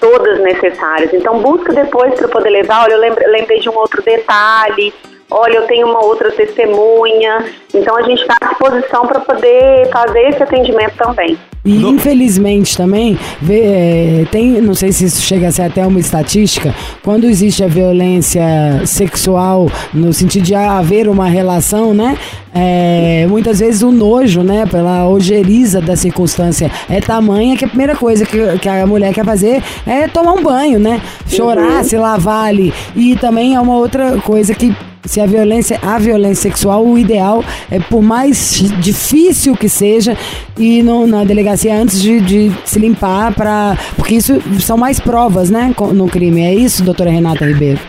[0.00, 1.12] todas necessárias.
[1.12, 2.84] Então, busca depois para poder levar.
[2.84, 4.92] Olha, eu lembrei de um outro detalhe,
[5.32, 7.44] olha, eu tenho uma outra testemunha.
[7.74, 11.38] Então a gente está à disposição para poder fazer esse atendimento também.
[11.64, 11.90] E no...
[11.90, 16.74] infelizmente também, vê, é, tem, não sei se isso chega a ser até uma estatística,
[17.04, 18.42] quando existe a violência
[18.84, 22.18] sexual, no sentido de haver uma relação, né?
[22.54, 27.96] É, muitas vezes o nojo, né, pela ojeriza da circunstância é tamanha que a primeira
[27.96, 31.00] coisa que, que a mulher quer fazer é tomar um banho, né?
[31.26, 31.84] Chorar, uhum.
[31.84, 32.74] se lavar ali.
[32.96, 37.44] E também é uma outra coisa que se a violência, a violência sexual, o ideal
[37.70, 40.16] é por mais difícil que seja,
[40.56, 45.50] ir no, na delegacia antes de, de se limpar para porque isso são mais provas,
[45.50, 46.42] né, no crime.
[46.42, 47.80] É isso, doutora Renata Ribeiro?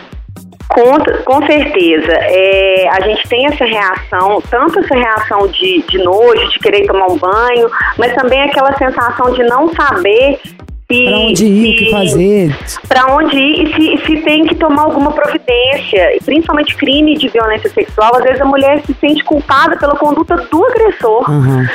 [0.68, 2.12] Com, com certeza.
[2.12, 7.06] É, a gente tem essa reação, tanto essa reação de, de nojo, de querer tomar
[7.06, 10.40] um banho, mas também aquela sensação de não saber
[10.86, 12.56] Pra onde ir, o que fazer.
[12.86, 16.14] Pra onde ir e se, se tem que tomar alguma providência.
[16.16, 20.36] E principalmente crime de violência sexual, às vezes a mulher se sente culpada pela conduta
[20.36, 21.30] do agressor.
[21.30, 21.66] Aham.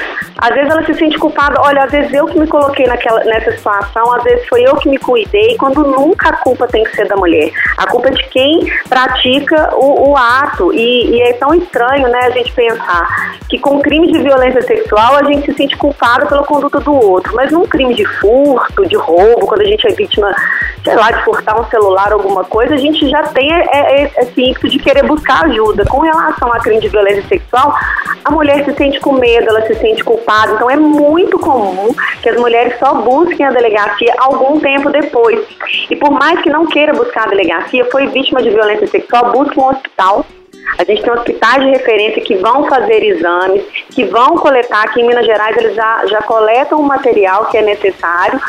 [0.41, 3.51] Às vezes ela se sente culpada, olha, às vezes eu que me coloquei naquela, nessa
[3.51, 7.07] situação, às vezes foi eu que me cuidei, quando nunca a culpa tem que ser
[7.07, 7.51] da mulher.
[7.77, 10.71] A culpa é de quem pratica o, o ato.
[10.73, 15.17] E, e é tão estranho, né, a gente pensar que com crime de violência sexual
[15.17, 17.35] a gente se sente culpado pela conduta do outro.
[17.35, 20.33] Mas num crime de furto, de roubo, quando a gente é vítima,
[20.83, 24.41] sei lá, de furtar um celular, alguma coisa, a gente já tem é, é, esse
[24.41, 25.85] ímpeto de querer buscar ajuda.
[25.85, 27.73] Com relação a crime de violência sexual,
[28.23, 30.53] a mulher se sente com medo, ela se sente culpada.
[30.53, 35.39] Então é muito comum que as mulheres só busquem a delegacia algum tempo depois.
[35.89, 39.59] E por mais que não queira buscar a delegacia, foi vítima de violência sexual, busque
[39.59, 40.25] um hospital.
[40.77, 44.83] A gente tem hospitais de referência que vão fazer exames, que vão coletar.
[44.83, 48.39] Aqui em Minas Gerais eles já, já coletam o material que é necessário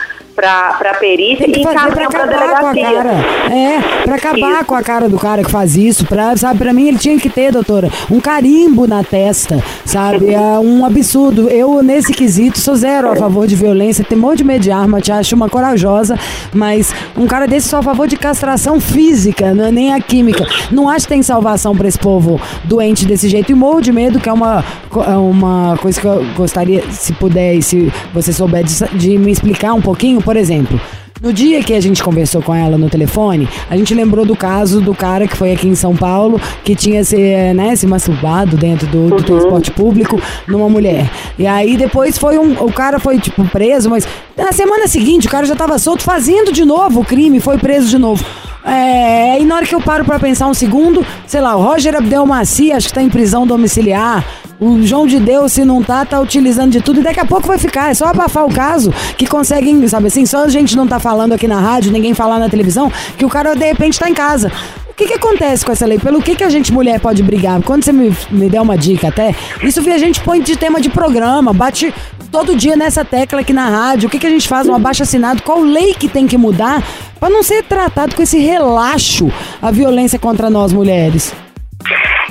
[0.40, 3.03] para a perícia e pra encaminham para a acabar com a delegacia.
[3.03, 3.55] cara.
[3.55, 4.64] É, pra acabar Isso.
[4.64, 6.07] com a cara do cara que faz isso.
[6.07, 10.33] Pra, sabe, pra mim ele tinha que ter, doutora, um carimbo na testa, sabe?
[10.33, 11.48] É um absurdo.
[11.48, 14.05] Eu, nesse quesito, sou zero a favor de violência.
[14.05, 16.18] Tem monte de medo de arma, te acho uma corajosa,
[16.53, 20.46] mas um cara desse só a favor de castração física, não é nem a química.
[20.70, 23.50] Não acho que tem salvação pra esse povo doente desse jeito.
[23.53, 24.64] E morro de medo, que é uma,
[25.07, 29.31] é uma coisa que eu gostaria, se puder e se você souber, de, de me
[29.33, 30.80] explicar um pouquinho, por exemplo.
[31.20, 34.80] No dia que a gente conversou com ela no telefone, a gente lembrou do caso
[34.80, 38.56] do cara que foi aqui em São Paulo, que tinha se, eh, né, se masturbado
[38.56, 41.10] dentro do, do transporte público numa mulher.
[41.36, 42.52] E aí depois foi um.
[42.64, 46.52] O cara foi, tipo, preso, mas na semana seguinte o cara já tava solto fazendo
[46.52, 48.24] de novo o crime, foi preso de novo.
[48.64, 51.96] É, e na hora que eu paro pra pensar um segundo, sei lá, o Roger
[51.96, 54.24] Abdelmaci, acho que tá em prisão domiciliar.
[54.60, 57.48] O João de Deus, se não tá, tá utilizando de tudo e daqui a pouco
[57.48, 57.90] vai ficar.
[57.90, 61.32] É só abafar o caso que conseguem, sabe assim, só a gente não tá falando
[61.32, 64.52] aqui na rádio, ninguém falar na televisão, que o cara de repente tá em casa.
[64.90, 65.98] O que que acontece com essa lei?
[65.98, 67.62] Pelo que que a gente mulher pode brigar?
[67.62, 70.90] Quando você me, me der uma dica até, isso a gente põe de tema de
[70.90, 71.94] programa, bate
[72.30, 74.08] todo dia nessa tecla aqui na rádio.
[74.08, 74.68] O que que a gente faz?
[74.68, 75.42] Um abaixo assinado?
[75.42, 76.82] Qual lei que tem que mudar
[77.18, 81.32] para não ser tratado com esse relaxo a violência contra nós mulheres?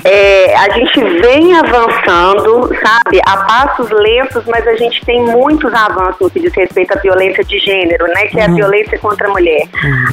[0.04, 6.20] É, a gente vem avançando, sabe, a passos lentos, mas a gente tem muitos avanços
[6.20, 9.30] no que diz respeito à violência de gênero, né, que é a violência contra a
[9.30, 9.62] mulher.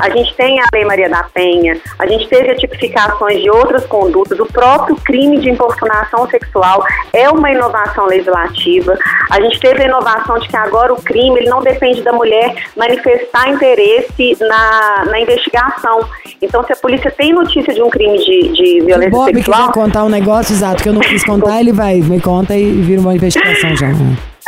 [0.01, 3.85] A gente tem a Lei Maria da Penha, a gente teve a tipificações de outras
[3.85, 8.97] condutas, o próprio crime de importunação sexual é uma inovação legislativa.
[9.31, 12.53] A gente teve a inovação de que agora o crime ele não depende da mulher
[12.75, 16.07] manifestar interesse na, na investigação.
[16.41, 20.03] Então, se a polícia tem notícia de um crime de, de violência Bob sexual, contar
[20.03, 23.13] um negócio exato que eu não quis contar, ele vai, me conta e vira uma
[23.13, 23.87] investigação já.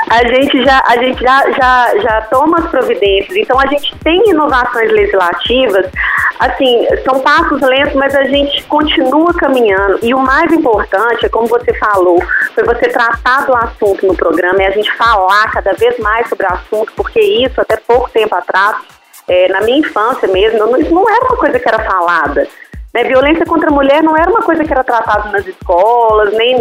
[0.09, 3.35] a gente já a gente já, já, já toma as providências.
[3.37, 5.85] Então a gente tem inovações legislativas,
[6.39, 9.99] assim, são passos lentos, mas a gente continua caminhando.
[10.01, 12.17] E o mais importante, é como você falou,
[12.55, 16.45] foi você tratar do assunto no programa e a gente falar cada vez mais sobre
[16.47, 18.77] o assunto, porque isso até pouco tempo atrás,
[19.27, 22.47] é, na minha infância mesmo, não- não era uma coisa que era falada.
[22.99, 26.57] Né, violência contra a mulher não era uma coisa que era tratada nas escolas, nem,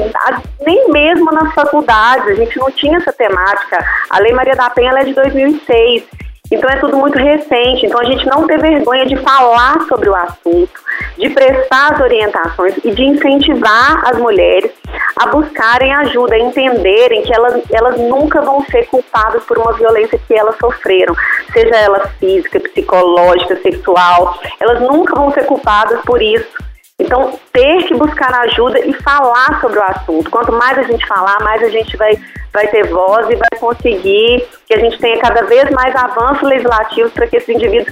[0.64, 2.28] nem mesmo nas faculdades.
[2.28, 3.84] A gente não tinha essa temática.
[4.08, 6.04] A Lei Maria da Penha é de 2006.
[6.50, 7.86] Então é tudo muito recente.
[7.86, 10.80] Então a gente não ter vergonha de falar sobre o assunto,
[11.18, 14.70] de prestar as orientações e de incentivar as mulheres
[15.16, 20.18] a buscarem ajuda, a entenderem que elas, elas nunca vão ser culpadas por uma violência
[20.26, 21.14] que elas sofreram,
[21.52, 24.38] seja ela física, psicológica, sexual.
[24.60, 26.67] Elas nunca vão ser culpadas por isso.
[27.00, 30.28] Então, ter que buscar ajuda e falar sobre o assunto.
[30.30, 32.18] Quanto mais a gente falar, mais a gente vai,
[32.52, 37.12] vai ter voz e vai conseguir que a gente tenha cada vez mais avanços legislativos
[37.12, 37.86] para que esses indivíduos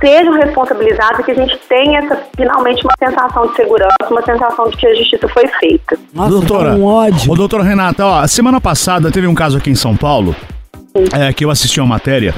[0.00, 4.68] sejam responsabilizados e que a gente tenha essa, finalmente uma sensação de segurança, uma sensação
[4.70, 5.98] de que a justiça foi feita.
[6.14, 7.30] Nossa, doutora, um ódio.
[7.30, 10.34] Ô, doutora Renata, ó, semana passada teve um caso aqui em São Paulo,
[11.12, 12.34] é, que eu assisti uma matéria.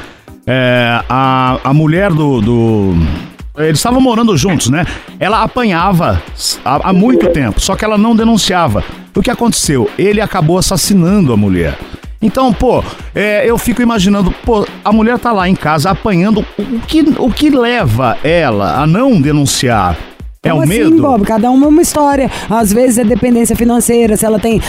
[0.46, 2.40] É, a, a mulher do.
[2.40, 4.84] do- eles estavam morando juntos, né?
[5.20, 6.20] Ela apanhava
[6.64, 8.82] há, há muito tempo, só que ela não denunciava.
[9.14, 9.88] O que aconteceu?
[9.96, 11.78] Ele acabou assassinando a mulher.
[12.20, 12.82] Então, pô,
[13.14, 16.44] é, eu fico imaginando, pô, a mulher tá lá em casa apanhando.
[16.58, 19.96] O que, o que leva ela a não denunciar?
[20.44, 21.00] É Como o assim, medo?
[21.02, 21.24] Bob?
[21.24, 22.30] Cada uma é uma história.
[22.50, 24.60] Às vezes é dependência financeira, se ela tem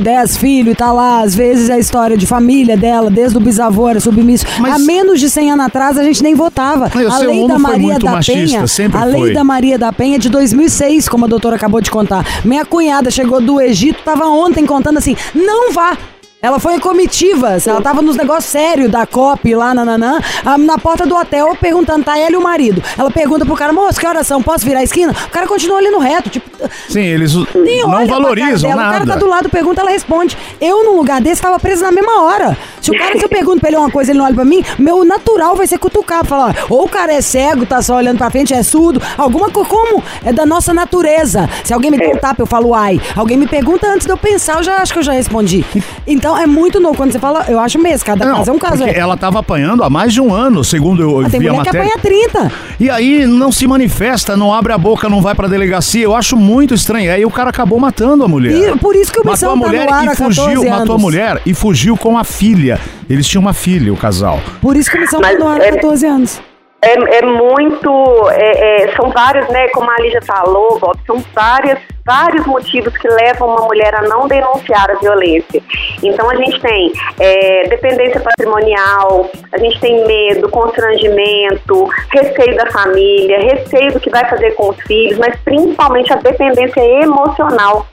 [0.00, 1.20] 10 filhos e tá lá.
[1.20, 4.44] Às vezes é a história de família dela, desde o bisavô era submisso.
[4.60, 6.90] Mas- Há menos de 100 anos atrás a gente nem votava.
[6.94, 9.32] Mas a lei da Maria da machista, Penha, sempre a lei foi.
[9.34, 12.24] da Maria da Penha é de 2006, como a doutora acabou de contar.
[12.44, 15.96] Minha cunhada chegou do Egito, tava ontem contando assim: "Não vá
[16.44, 20.76] Ela foi em comitivas, ela tava nos negócios sérios da COP lá, nananã, ah, na
[20.76, 22.82] porta do hotel, perguntando, tá ela e o marido.
[22.98, 24.42] Ela pergunta pro cara, moço, que horas são?
[24.42, 25.12] Posso virar a esquina?
[25.26, 26.46] O cara continua ali no reto, tipo...
[26.86, 28.82] Sim, eles nem não valorizam dela.
[28.82, 29.12] O cara nada.
[29.14, 30.36] tá do lado, pergunta, ela responde.
[30.60, 32.58] Eu, num lugar desse, tava preso na mesma hora.
[32.78, 34.62] Se o cara que eu pergunto pra ele uma coisa, ele não olha pra mim,
[34.78, 38.28] meu natural vai ser cutucar, falar, ou o cara é cego, tá só olhando pra
[38.28, 40.04] frente, é surdo, alguma coisa, como?
[40.22, 41.48] É da nossa natureza.
[41.64, 43.00] Se alguém me dá um tapa, eu falo ai.
[43.16, 45.64] Alguém me pergunta antes de eu pensar, eu já acho que eu já respondi.
[46.06, 46.96] Então, é muito novo.
[46.96, 48.84] Quando você fala, eu acho mesmo, cada Não, caso é um caso.
[48.84, 48.98] é.
[48.98, 51.62] ela tava apanhando há mais de um ano, segundo eu Ah, tem vi a mulher
[51.70, 51.94] que matéria.
[51.96, 52.52] apanha 30.
[52.80, 56.02] E aí não se manifesta, não abre a boca, não vai pra delegacia.
[56.04, 57.12] Eu acho muito estranho.
[57.12, 58.74] Aí o cara acabou matando a mulher.
[58.74, 60.70] E por isso que o matou a tá mulher no ar e há 14 fugiu,
[60.70, 62.78] matou a mulher e fugiu com a filha.
[63.08, 64.40] Eles tinham uma filha, o casal.
[64.60, 66.40] Por isso que o Missão tá no ar há é- 14 anos.
[66.84, 68.30] É, é muito.
[68.30, 69.68] é- é, são vários, né?
[69.68, 74.28] Como a Lígia falou, Bob, são várias, vários motivos que levam uma mulher a não
[74.28, 75.62] denunciar a violência.
[76.02, 83.38] Então a gente tem é, dependência patrimonial, a gente tem medo, constrangimento, receio da família,
[83.40, 87.86] receio do que vai fazer com os filhos, mas principalmente a dependência emocional.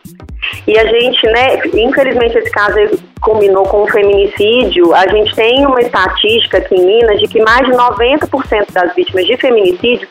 [0.67, 2.77] E a gente, né, infelizmente esse caso
[3.21, 4.93] aí culminou com um feminicídio.
[4.93, 9.25] A gente tem uma estatística aqui em Minas de que mais de 90% das vítimas
[9.25, 10.07] de feminicídio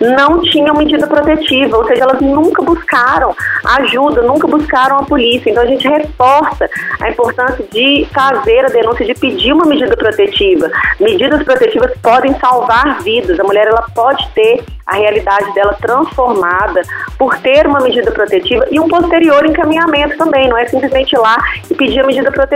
[0.00, 5.50] não tinham medida protetiva, ou seja, elas nunca buscaram ajuda, nunca buscaram a polícia.
[5.50, 6.68] Então a gente reforça
[7.00, 10.70] a importância de fazer a denúncia, de pedir uma medida protetiva.
[10.98, 13.38] Medidas protetivas podem salvar vidas.
[13.38, 16.82] A mulher ela pode ter a realidade dela transformada
[17.18, 21.36] por ter uma medida protetiva e um posterior encaminhamento também, não é simplesmente ir lá
[21.70, 22.53] e pedir a medida protetiva.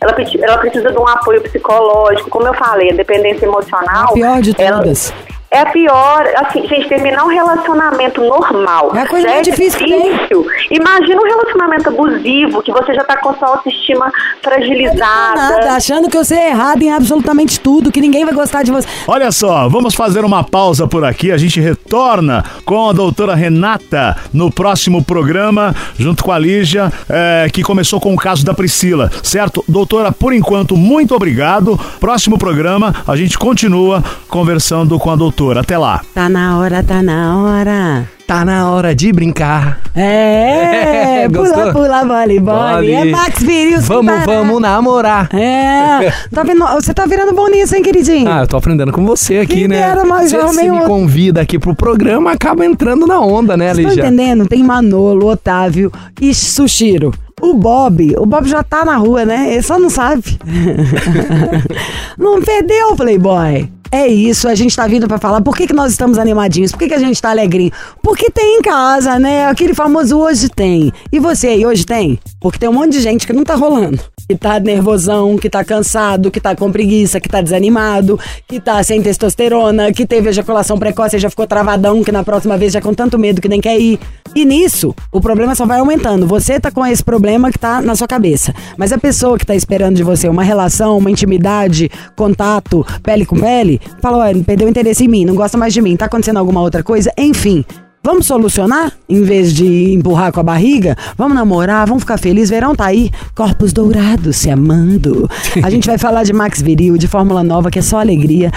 [0.00, 4.10] Ela, ela precisa de um apoio psicológico, como eu falei, a dependência emocional.
[4.10, 5.12] A pior de ela- todas.
[5.54, 8.90] É a pior, assim, gente, terminar um relacionamento normal.
[8.96, 10.10] É a coisa mais difícil tem.
[10.10, 10.44] difícil.
[10.68, 14.12] Imagina um relacionamento abusivo, que você já tá com sua autoestima
[14.42, 15.34] fragilizada.
[15.36, 18.88] Nada, achando que você é errado em absolutamente tudo, que ninguém vai gostar de você.
[19.06, 21.30] Olha só, vamos fazer uma pausa por aqui.
[21.30, 27.48] A gente retorna com a doutora Renata no próximo programa, junto com a Lígia, eh,
[27.52, 29.64] que começou com o caso da Priscila, certo?
[29.68, 31.78] Doutora, por enquanto, muito obrigado.
[32.00, 35.43] Próximo programa, a gente continua conversando com a doutora.
[35.52, 36.00] Até lá.
[36.14, 38.08] Tá na hora, tá na hora.
[38.26, 39.78] Tá na hora de brincar.
[39.94, 41.72] É, pula, Gostou?
[41.74, 42.54] pula, voleibol.
[42.56, 42.92] Vole.
[42.92, 43.80] É Max Viril.
[43.82, 44.24] Vamos, Pará.
[44.24, 45.28] vamos namorar.
[45.34, 46.64] É, tá vendo?
[46.74, 48.30] Você tá virando bom nisso, hein, queridinho?
[48.32, 49.76] Ah, eu tô aprendendo com você aqui, Quem né?
[49.76, 53.84] dera, mas você arrumei me convida aqui pro programa, acaba entrando na onda, né, estão
[53.90, 54.06] Lígia?
[54.06, 54.46] entendendo?
[54.46, 57.12] Tem Manolo, Otávio e Sushiro.
[57.42, 59.52] O Bob, o Bob já tá na rua, né?
[59.52, 60.38] Ele só não sabe.
[62.18, 63.68] não perdeu, Playboy.
[63.94, 66.80] É isso, a gente tá vindo pra falar por que, que nós estamos animadinhos, por
[66.80, 67.70] que, que a gente tá alegrinho?
[68.02, 69.46] Porque tem em casa, né?
[69.46, 70.92] Aquele famoso hoje tem.
[71.12, 72.18] E você aí, hoje tem?
[72.40, 74.00] Porque tem um monte de gente que não tá rolando.
[74.28, 78.82] Que tá nervosão, que tá cansado, que tá com preguiça, que tá desanimado, que tá
[78.82, 82.80] sem testosterona, que teve ejaculação precoce e já ficou travadão, que na próxima vez já
[82.80, 83.98] com tanto medo que nem quer ir.
[84.34, 86.26] E nisso, o problema só vai aumentando.
[86.26, 88.54] Você tá com esse problema que tá na sua cabeça.
[88.76, 93.38] Mas a pessoa que tá esperando de você uma relação, uma intimidade, contato, pele com
[93.38, 96.60] pele, fala, olha, perdeu interesse em mim, não gosta mais de mim, tá acontecendo alguma
[96.60, 97.12] outra coisa?
[97.18, 97.64] Enfim.
[98.04, 98.92] Vamos solucionar?
[99.08, 100.94] Em vez de empurrar com a barriga?
[101.16, 102.50] Vamos namorar, vamos ficar felizes.
[102.50, 105.26] Verão tá aí, corpos dourados se amando.
[105.62, 108.52] A gente vai falar de Max Viril, de Fórmula Nova, que é só alegria.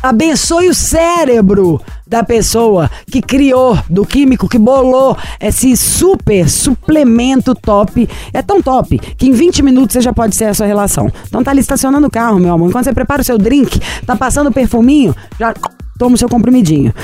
[0.00, 8.08] Abençoe o cérebro da pessoa que criou, do químico que bolou esse super suplemento top.
[8.32, 11.10] É tão top que em 20 minutos você já pode ser a sua relação.
[11.26, 12.68] Então tá ali estacionando o carro, meu amor.
[12.68, 15.52] Enquanto você prepara o seu drink, tá passando o perfuminho, já
[15.98, 16.94] toma o seu comprimidinho.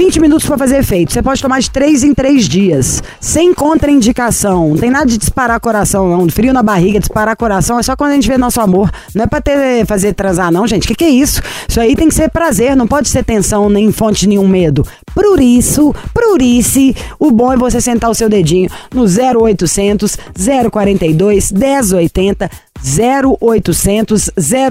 [0.00, 1.12] 20 minutos para fazer efeito.
[1.12, 3.02] Você pode tomar de 3 em 3 dias.
[3.20, 4.70] Sem contraindicação.
[4.70, 6.26] Não tem nada de disparar coração, não.
[6.30, 7.78] Frio na barriga, disparar coração.
[7.78, 8.90] É só quando a gente vê nosso amor.
[9.14, 10.84] Não é pra ter, fazer transar, não, gente.
[10.84, 11.42] O que, que é isso?
[11.68, 12.74] Isso aí tem que ser prazer.
[12.74, 14.86] Não pode ser tensão nem fonte nenhum medo.
[15.14, 16.80] Por isso, por isso,
[17.18, 20.16] o bom é você sentar o seu dedinho no 0800
[20.70, 22.50] 042 1080
[22.82, 24.30] 0800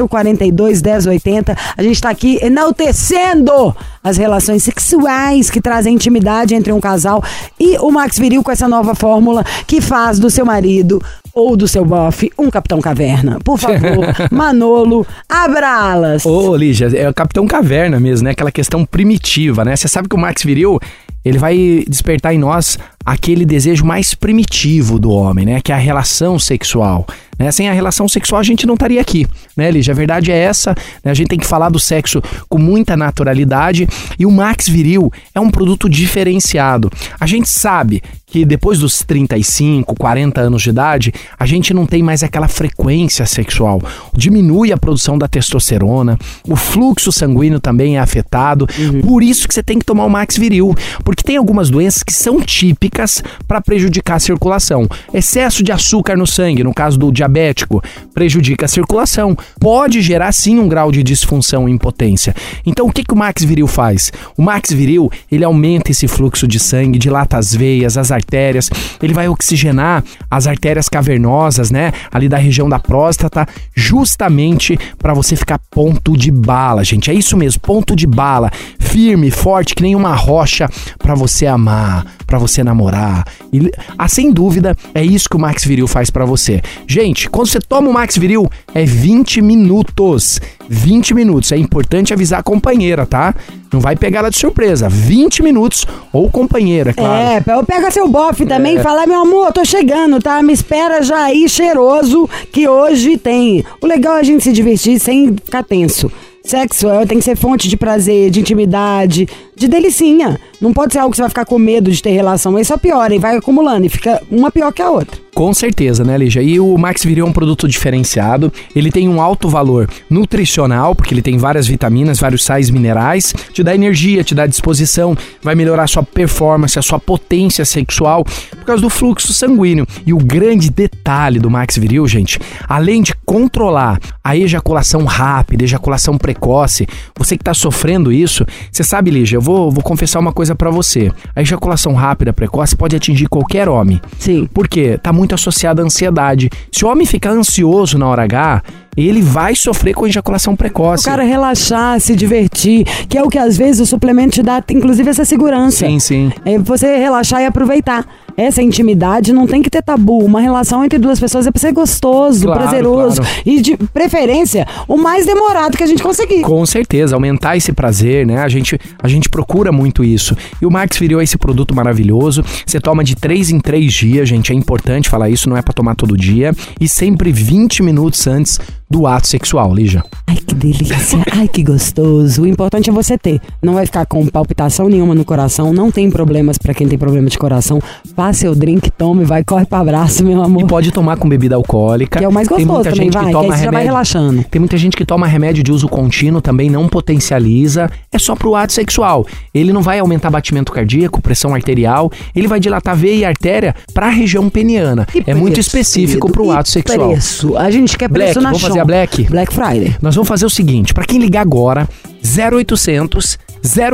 [0.09, 1.55] 042 1080.
[1.77, 7.23] A gente tá aqui enaltecendo as relações sexuais que trazem intimidade entre um casal
[7.59, 11.01] e o Max Viril com essa nova fórmula que faz do seu marido
[11.33, 13.39] ou do seu bofe um Capitão Caverna.
[13.43, 16.25] Por favor, Manolo, abra alas.
[16.25, 18.31] Ô, Lígia, é o Capitão Caverna mesmo, né?
[18.31, 19.75] Aquela questão primitiva, né?
[19.75, 20.79] Você sabe que o Max Viril,
[21.23, 25.61] ele vai despertar em nós aquele desejo mais primitivo do homem, né?
[25.61, 27.05] Que é a relação sexual.
[27.39, 27.51] Né?
[27.51, 29.25] Sem a relação sexual a gente não estaria aqui,
[29.55, 29.93] né, Lígia?
[29.93, 31.09] A verdade é essa, né?
[31.09, 33.87] a gente tem que falar do sexo com muita naturalidade
[34.19, 36.91] e o Max Viril é um produto diferenciado.
[37.17, 42.03] A gente sabe que depois dos 35, 40 anos de idade, a gente não tem
[42.03, 43.81] mais aquela frequência sexual.
[44.13, 46.17] Diminui a produção da testosterona,
[46.47, 48.67] o fluxo sanguíneo também é afetado.
[49.03, 52.13] Por isso que você tem que tomar o Max Viril, porque tem algumas doenças que
[52.13, 54.87] são típicas para prejudicar a circulação.
[55.13, 57.81] Excesso de açúcar no sangue, no caso do diabético,
[58.13, 59.37] prejudica a circulação.
[59.59, 62.35] Pode gerar sim um grau de disfunção e impotência.
[62.65, 64.11] Então o que, que o Max Viril faz?
[64.37, 68.69] O Max Viril, ele aumenta esse fluxo de sangue, dilata as veias, as artérias,
[69.01, 75.35] ele vai oxigenar as artérias cavernosas, né, ali da região da próstata, justamente para você
[75.35, 77.09] ficar ponto de bala, gente.
[77.09, 82.05] É isso mesmo, ponto de bala, firme, forte, que nem uma rocha para você amar,
[82.25, 83.25] para você namorar.
[83.51, 86.61] E, ah, sem dúvida, é isso que o Max Viril faz para você.
[86.87, 90.39] Gente, quando você toma o Max Viril, é 20 minutos.
[90.67, 91.51] 20 minutos.
[91.51, 93.33] É importante avisar a companheira, tá?
[93.71, 94.89] Não vai pegar ela de surpresa.
[94.89, 97.43] 20 minutos ou companheira, é claro.
[97.51, 98.79] É, eu pega seu bofe também É.
[98.79, 100.41] e fala, meu amor, tô chegando, tá?
[100.41, 103.63] Me espera já aí, cheiroso, que hoje tem.
[103.81, 106.11] O legal é a gente se divertir sem ficar tenso.
[106.43, 109.27] Sexo é, tem que ser fonte de prazer, de intimidade,
[109.59, 110.39] de delicinha.
[110.61, 112.55] Não pode ser algo que você vai ficar com medo de ter relação.
[112.55, 115.19] Aí só piora e vai acumulando e fica uma pior que a outra.
[115.35, 116.41] Com certeza, né, Lígia?
[116.41, 118.51] E o Max Viril é um produto diferenciado.
[118.75, 123.33] Ele tem um alto valor nutricional, porque ele tem várias vitaminas, vários sais minerais.
[123.53, 128.25] Te dá energia, te dá disposição, vai melhorar a sua performance, a sua potência sexual,
[128.25, 129.87] por causa do fluxo sanguíneo.
[130.05, 136.17] E o grande detalhe do Max Viril, gente, além de controlar a ejaculação rápida, ejaculação
[136.17, 136.85] precoce,
[137.17, 140.69] você que tá sofrendo isso, você sabe, Lígia, eu vou, vou confessar uma coisa pra
[140.69, 141.11] você.
[141.35, 143.99] A ejaculação rápida precoce pode atingir qualquer homem.
[144.17, 144.47] Sim.
[144.53, 146.49] Porque tá muito associado à ansiedade.
[146.71, 148.61] Se o homem ficar ansioso na hora H,
[148.95, 151.05] ele vai sofrer com ejaculação O precoce.
[151.05, 155.09] cara relaxar, se divertir, que é o que às vezes o suplemento te dá, inclusive
[155.09, 155.85] essa segurança.
[155.87, 156.31] Sim, sim.
[156.45, 158.05] É você relaxar e aproveitar.
[158.39, 160.19] Essa intimidade não tem que ter tabu.
[160.23, 163.21] Uma relação entre duas pessoas é pra ser gostoso, Claro, prazeroso.
[163.21, 163.35] claro.
[163.45, 166.41] E de preferência, o mais demorado que a gente conseguir.
[166.43, 168.37] Com certeza, aumentar esse prazer, né?
[168.41, 170.37] A gente, a gente procura muito isso.
[170.61, 172.41] E o Max Viril é esse produto maravilhoso.
[172.65, 174.53] Você toma de 3 em 3 dias, gente.
[174.53, 176.53] É importante falar isso, não é pra tomar todo dia.
[176.79, 178.57] E sempre 20 minutos antes
[178.89, 180.03] do ato sexual, Lígia.
[180.27, 180.97] Ai, que delícia.
[181.31, 182.41] Ai, que gostoso.
[182.41, 183.39] O importante é você ter.
[183.61, 185.71] Não vai ficar com palpitação nenhuma no coração.
[185.71, 187.79] Não tem problemas pra quem tem problema de coração.
[188.15, 190.63] Faz seu drink, tome, vai, corre pra abraço, meu amor.
[190.63, 192.19] E pode tomar com bebida alcoólica.
[192.19, 193.65] Que é o mais Tem gostoso muita também, gente vai, que que toma aí você
[193.65, 193.91] já vai remédio.
[193.91, 194.43] relaxando.
[194.49, 197.89] Tem muita gente que toma remédio de uso contínuo, também não potencializa.
[198.11, 199.25] É só pro ato sexual.
[199.53, 202.11] Ele não vai aumentar batimento cardíaco, pressão arterial.
[202.35, 205.05] Ele vai dilatar veia e artéria pra região peniana.
[205.05, 207.09] Que é muito preço, específico querido, pro que ato sexual.
[207.09, 207.57] Preço.
[207.57, 209.23] A gente quer Black, preço na vamos fazer a Black?
[209.29, 209.95] Black Friday.
[210.01, 211.87] Nós vamos fazer o seguinte, pra quem ligar agora,
[212.23, 213.37] 0800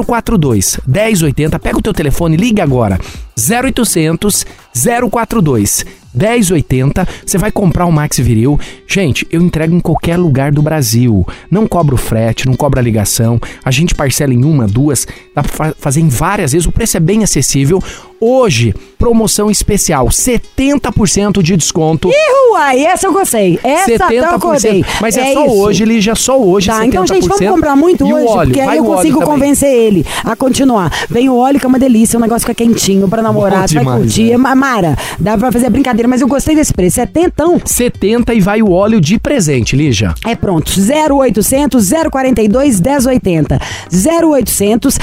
[0.06, 3.00] 042 1080, pega o teu telefone, liga agora.
[3.38, 4.46] 0800
[5.10, 8.58] 042 1080, você vai comprar um Max Viril.
[8.88, 11.28] Gente, eu entrego em qualquer lugar do Brasil.
[11.52, 13.38] Não cobro frete, não cobra ligação.
[13.66, 15.06] A gente parcela em uma, duas,
[15.36, 16.66] dá pra fa- fazer em várias vezes.
[16.68, 17.84] O preço é bem acessível.
[18.20, 22.10] Hoje, promoção especial, 70% de desconto.
[22.52, 23.60] Uai, essa eu gostei.
[23.64, 24.84] Essa eu acordei.
[25.02, 25.54] Mas é, só isso.
[25.56, 26.68] hoje, Lígia, só hoje.
[26.68, 26.86] Tá, 70%.
[26.88, 30.92] então, gente, vamos comprar muito hoje, óleo, porque aí eu consigo convencer ele a continuar.
[31.10, 34.38] Vem o óleo, que é uma delícia, o negócio fica quentinho pra namorar, vai curtir.
[34.38, 37.02] Ma- Mara, dá pra fazer brincadeira, mas eu gostei desse preço.
[37.02, 37.60] É tentão.
[37.64, 40.16] 70 e vai o óleo de presente, Lígia.
[40.26, 43.60] É pronto, 0800 042 1080.
[43.92, 44.98] 0800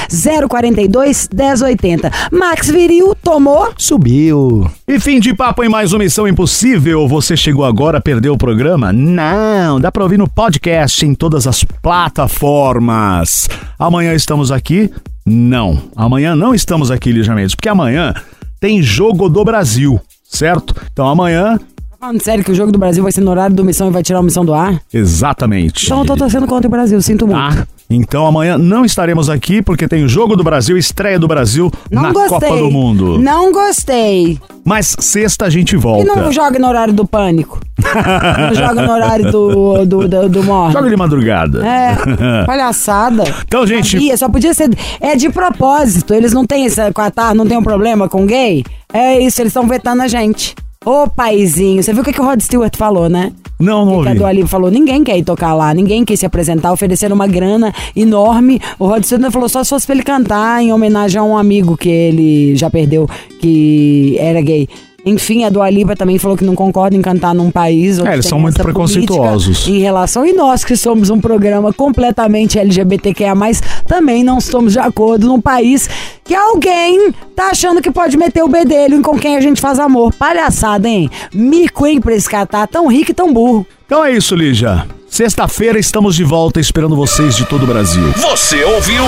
[0.49, 2.11] 042 1080.
[2.33, 3.73] Max Viril tomou.
[3.77, 4.71] Subiu.
[4.87, 7.07] E fim de papo em mais uma Missão Impossível.
[7.09, 8.93] Você chegou agora, perdeu o programa?
[8.93, 13.49] Não, dá pra ouvir no podcast em todas as plataformas.
[13.79, 14.91] Amanhã estamos aqui?
[15.25, 18.15] Não, amanhã não estamos aqui, Lígia porque amanhã
[18.59, 20.75] tem Jogo do Brasil, certo?
[20.93, 21.59] Então amanhã,
[22.03, 24.03] falando sério que o jogo do Brasil vai ser no horário do Missão e vai
[24.03, 24.81] tirar a Missão do ar?
[24.93, 25.85] exatamente.
[25.87, 27.39] Então eu tô torcendo contra o Brasil, sinto muito.
[27.39, 32.03] Ah, então amanhã não estaremos aqui porque tem Jogo do Brasil, estreia do Brasil Não
[32.03, 32.29] na gostei.
[32.49, 33.21] Copa do Mundo.
[33.21, 34.37] Não gostei.
[34.65, 36.05] Mas sexta a gente E volta.
[36.17, 37.61] não joga no horário do pânico.
[37.79, 40.73] não joga no horário do, do, do, do morre.
[40.73, 41.65] Joga de madrugada.
[41.65, 41.95] É,
[42.45, 43.23] palhaçada.
[43.47, 44.71] Então, gente- Sabia, só podia ser.
[45.01, 46.13] É de propósito.
[46.15, 48.65] Eles não têm esse Qatar, não tem um problema com gay?
[48.93, 50.55] É isso, eles estão vetando a gente.
[50.85, 53.33] Ô, paizinho, você viu o que, que o Rod Stewart falou, né?
[53.59, 54.35] Não, não a ouvi.
[54.35, 58.61] Lipa falou, ninguém quer ir tocar lá, ninguém quis se apresentar, ofereceram uma grana enorme.
[58.79, 61.77] O Rod Stewart falou só se fosse pra ele cantar em homenagem a um amigo
[61.77, 63.09] que ele já perdeu,
[63.39, 64.69] que era gay.
[65.05, 68.27] Enfim, a Dua Lipa também falou que não concorda em cantar num país É, eles
[68.27, 69.67] são muito preconceituosos.
[69.67, 73.35] Em relação, e nós que somos um programa completamente LGBTQIA+,
[73.87, 75.89] também não estamos de acordo num país
[76.25, 79.79] que alguém tá achando que pode meter o bedelho em com quem a gente faz
[79.79, 80.15] amor.
[80.15, 81.11] Palhaçada, hein?
[81.35, 83.67] Mico, hein, pra esse cara tá tão rico e tão burro.
[83.93, 84.89] Então é isso, Lígia.
[85.07, 88.11] Sexta-feira estamos de volta esperando vocês de todo o Brasil.
[88.13, 89.05] Você ouviu?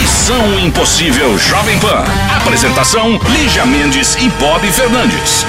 [0.00, 2.04] Missão Impossível Jovem Pan.
[2.40, 5.44] Apresentação: Lígia Mendes e Bob Fernandes.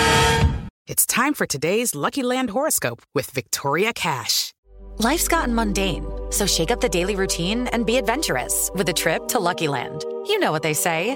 [0.90, 4.54] It's time for today's Lucky Land horoscope with Victoria Cash.
[4.98, 9.28] Life's gotten mundane, so shake up the daily routine and be adventurous with a trip
[9.28, 10.04] to Lucky Land.
[10.26, 11.16] You know what they say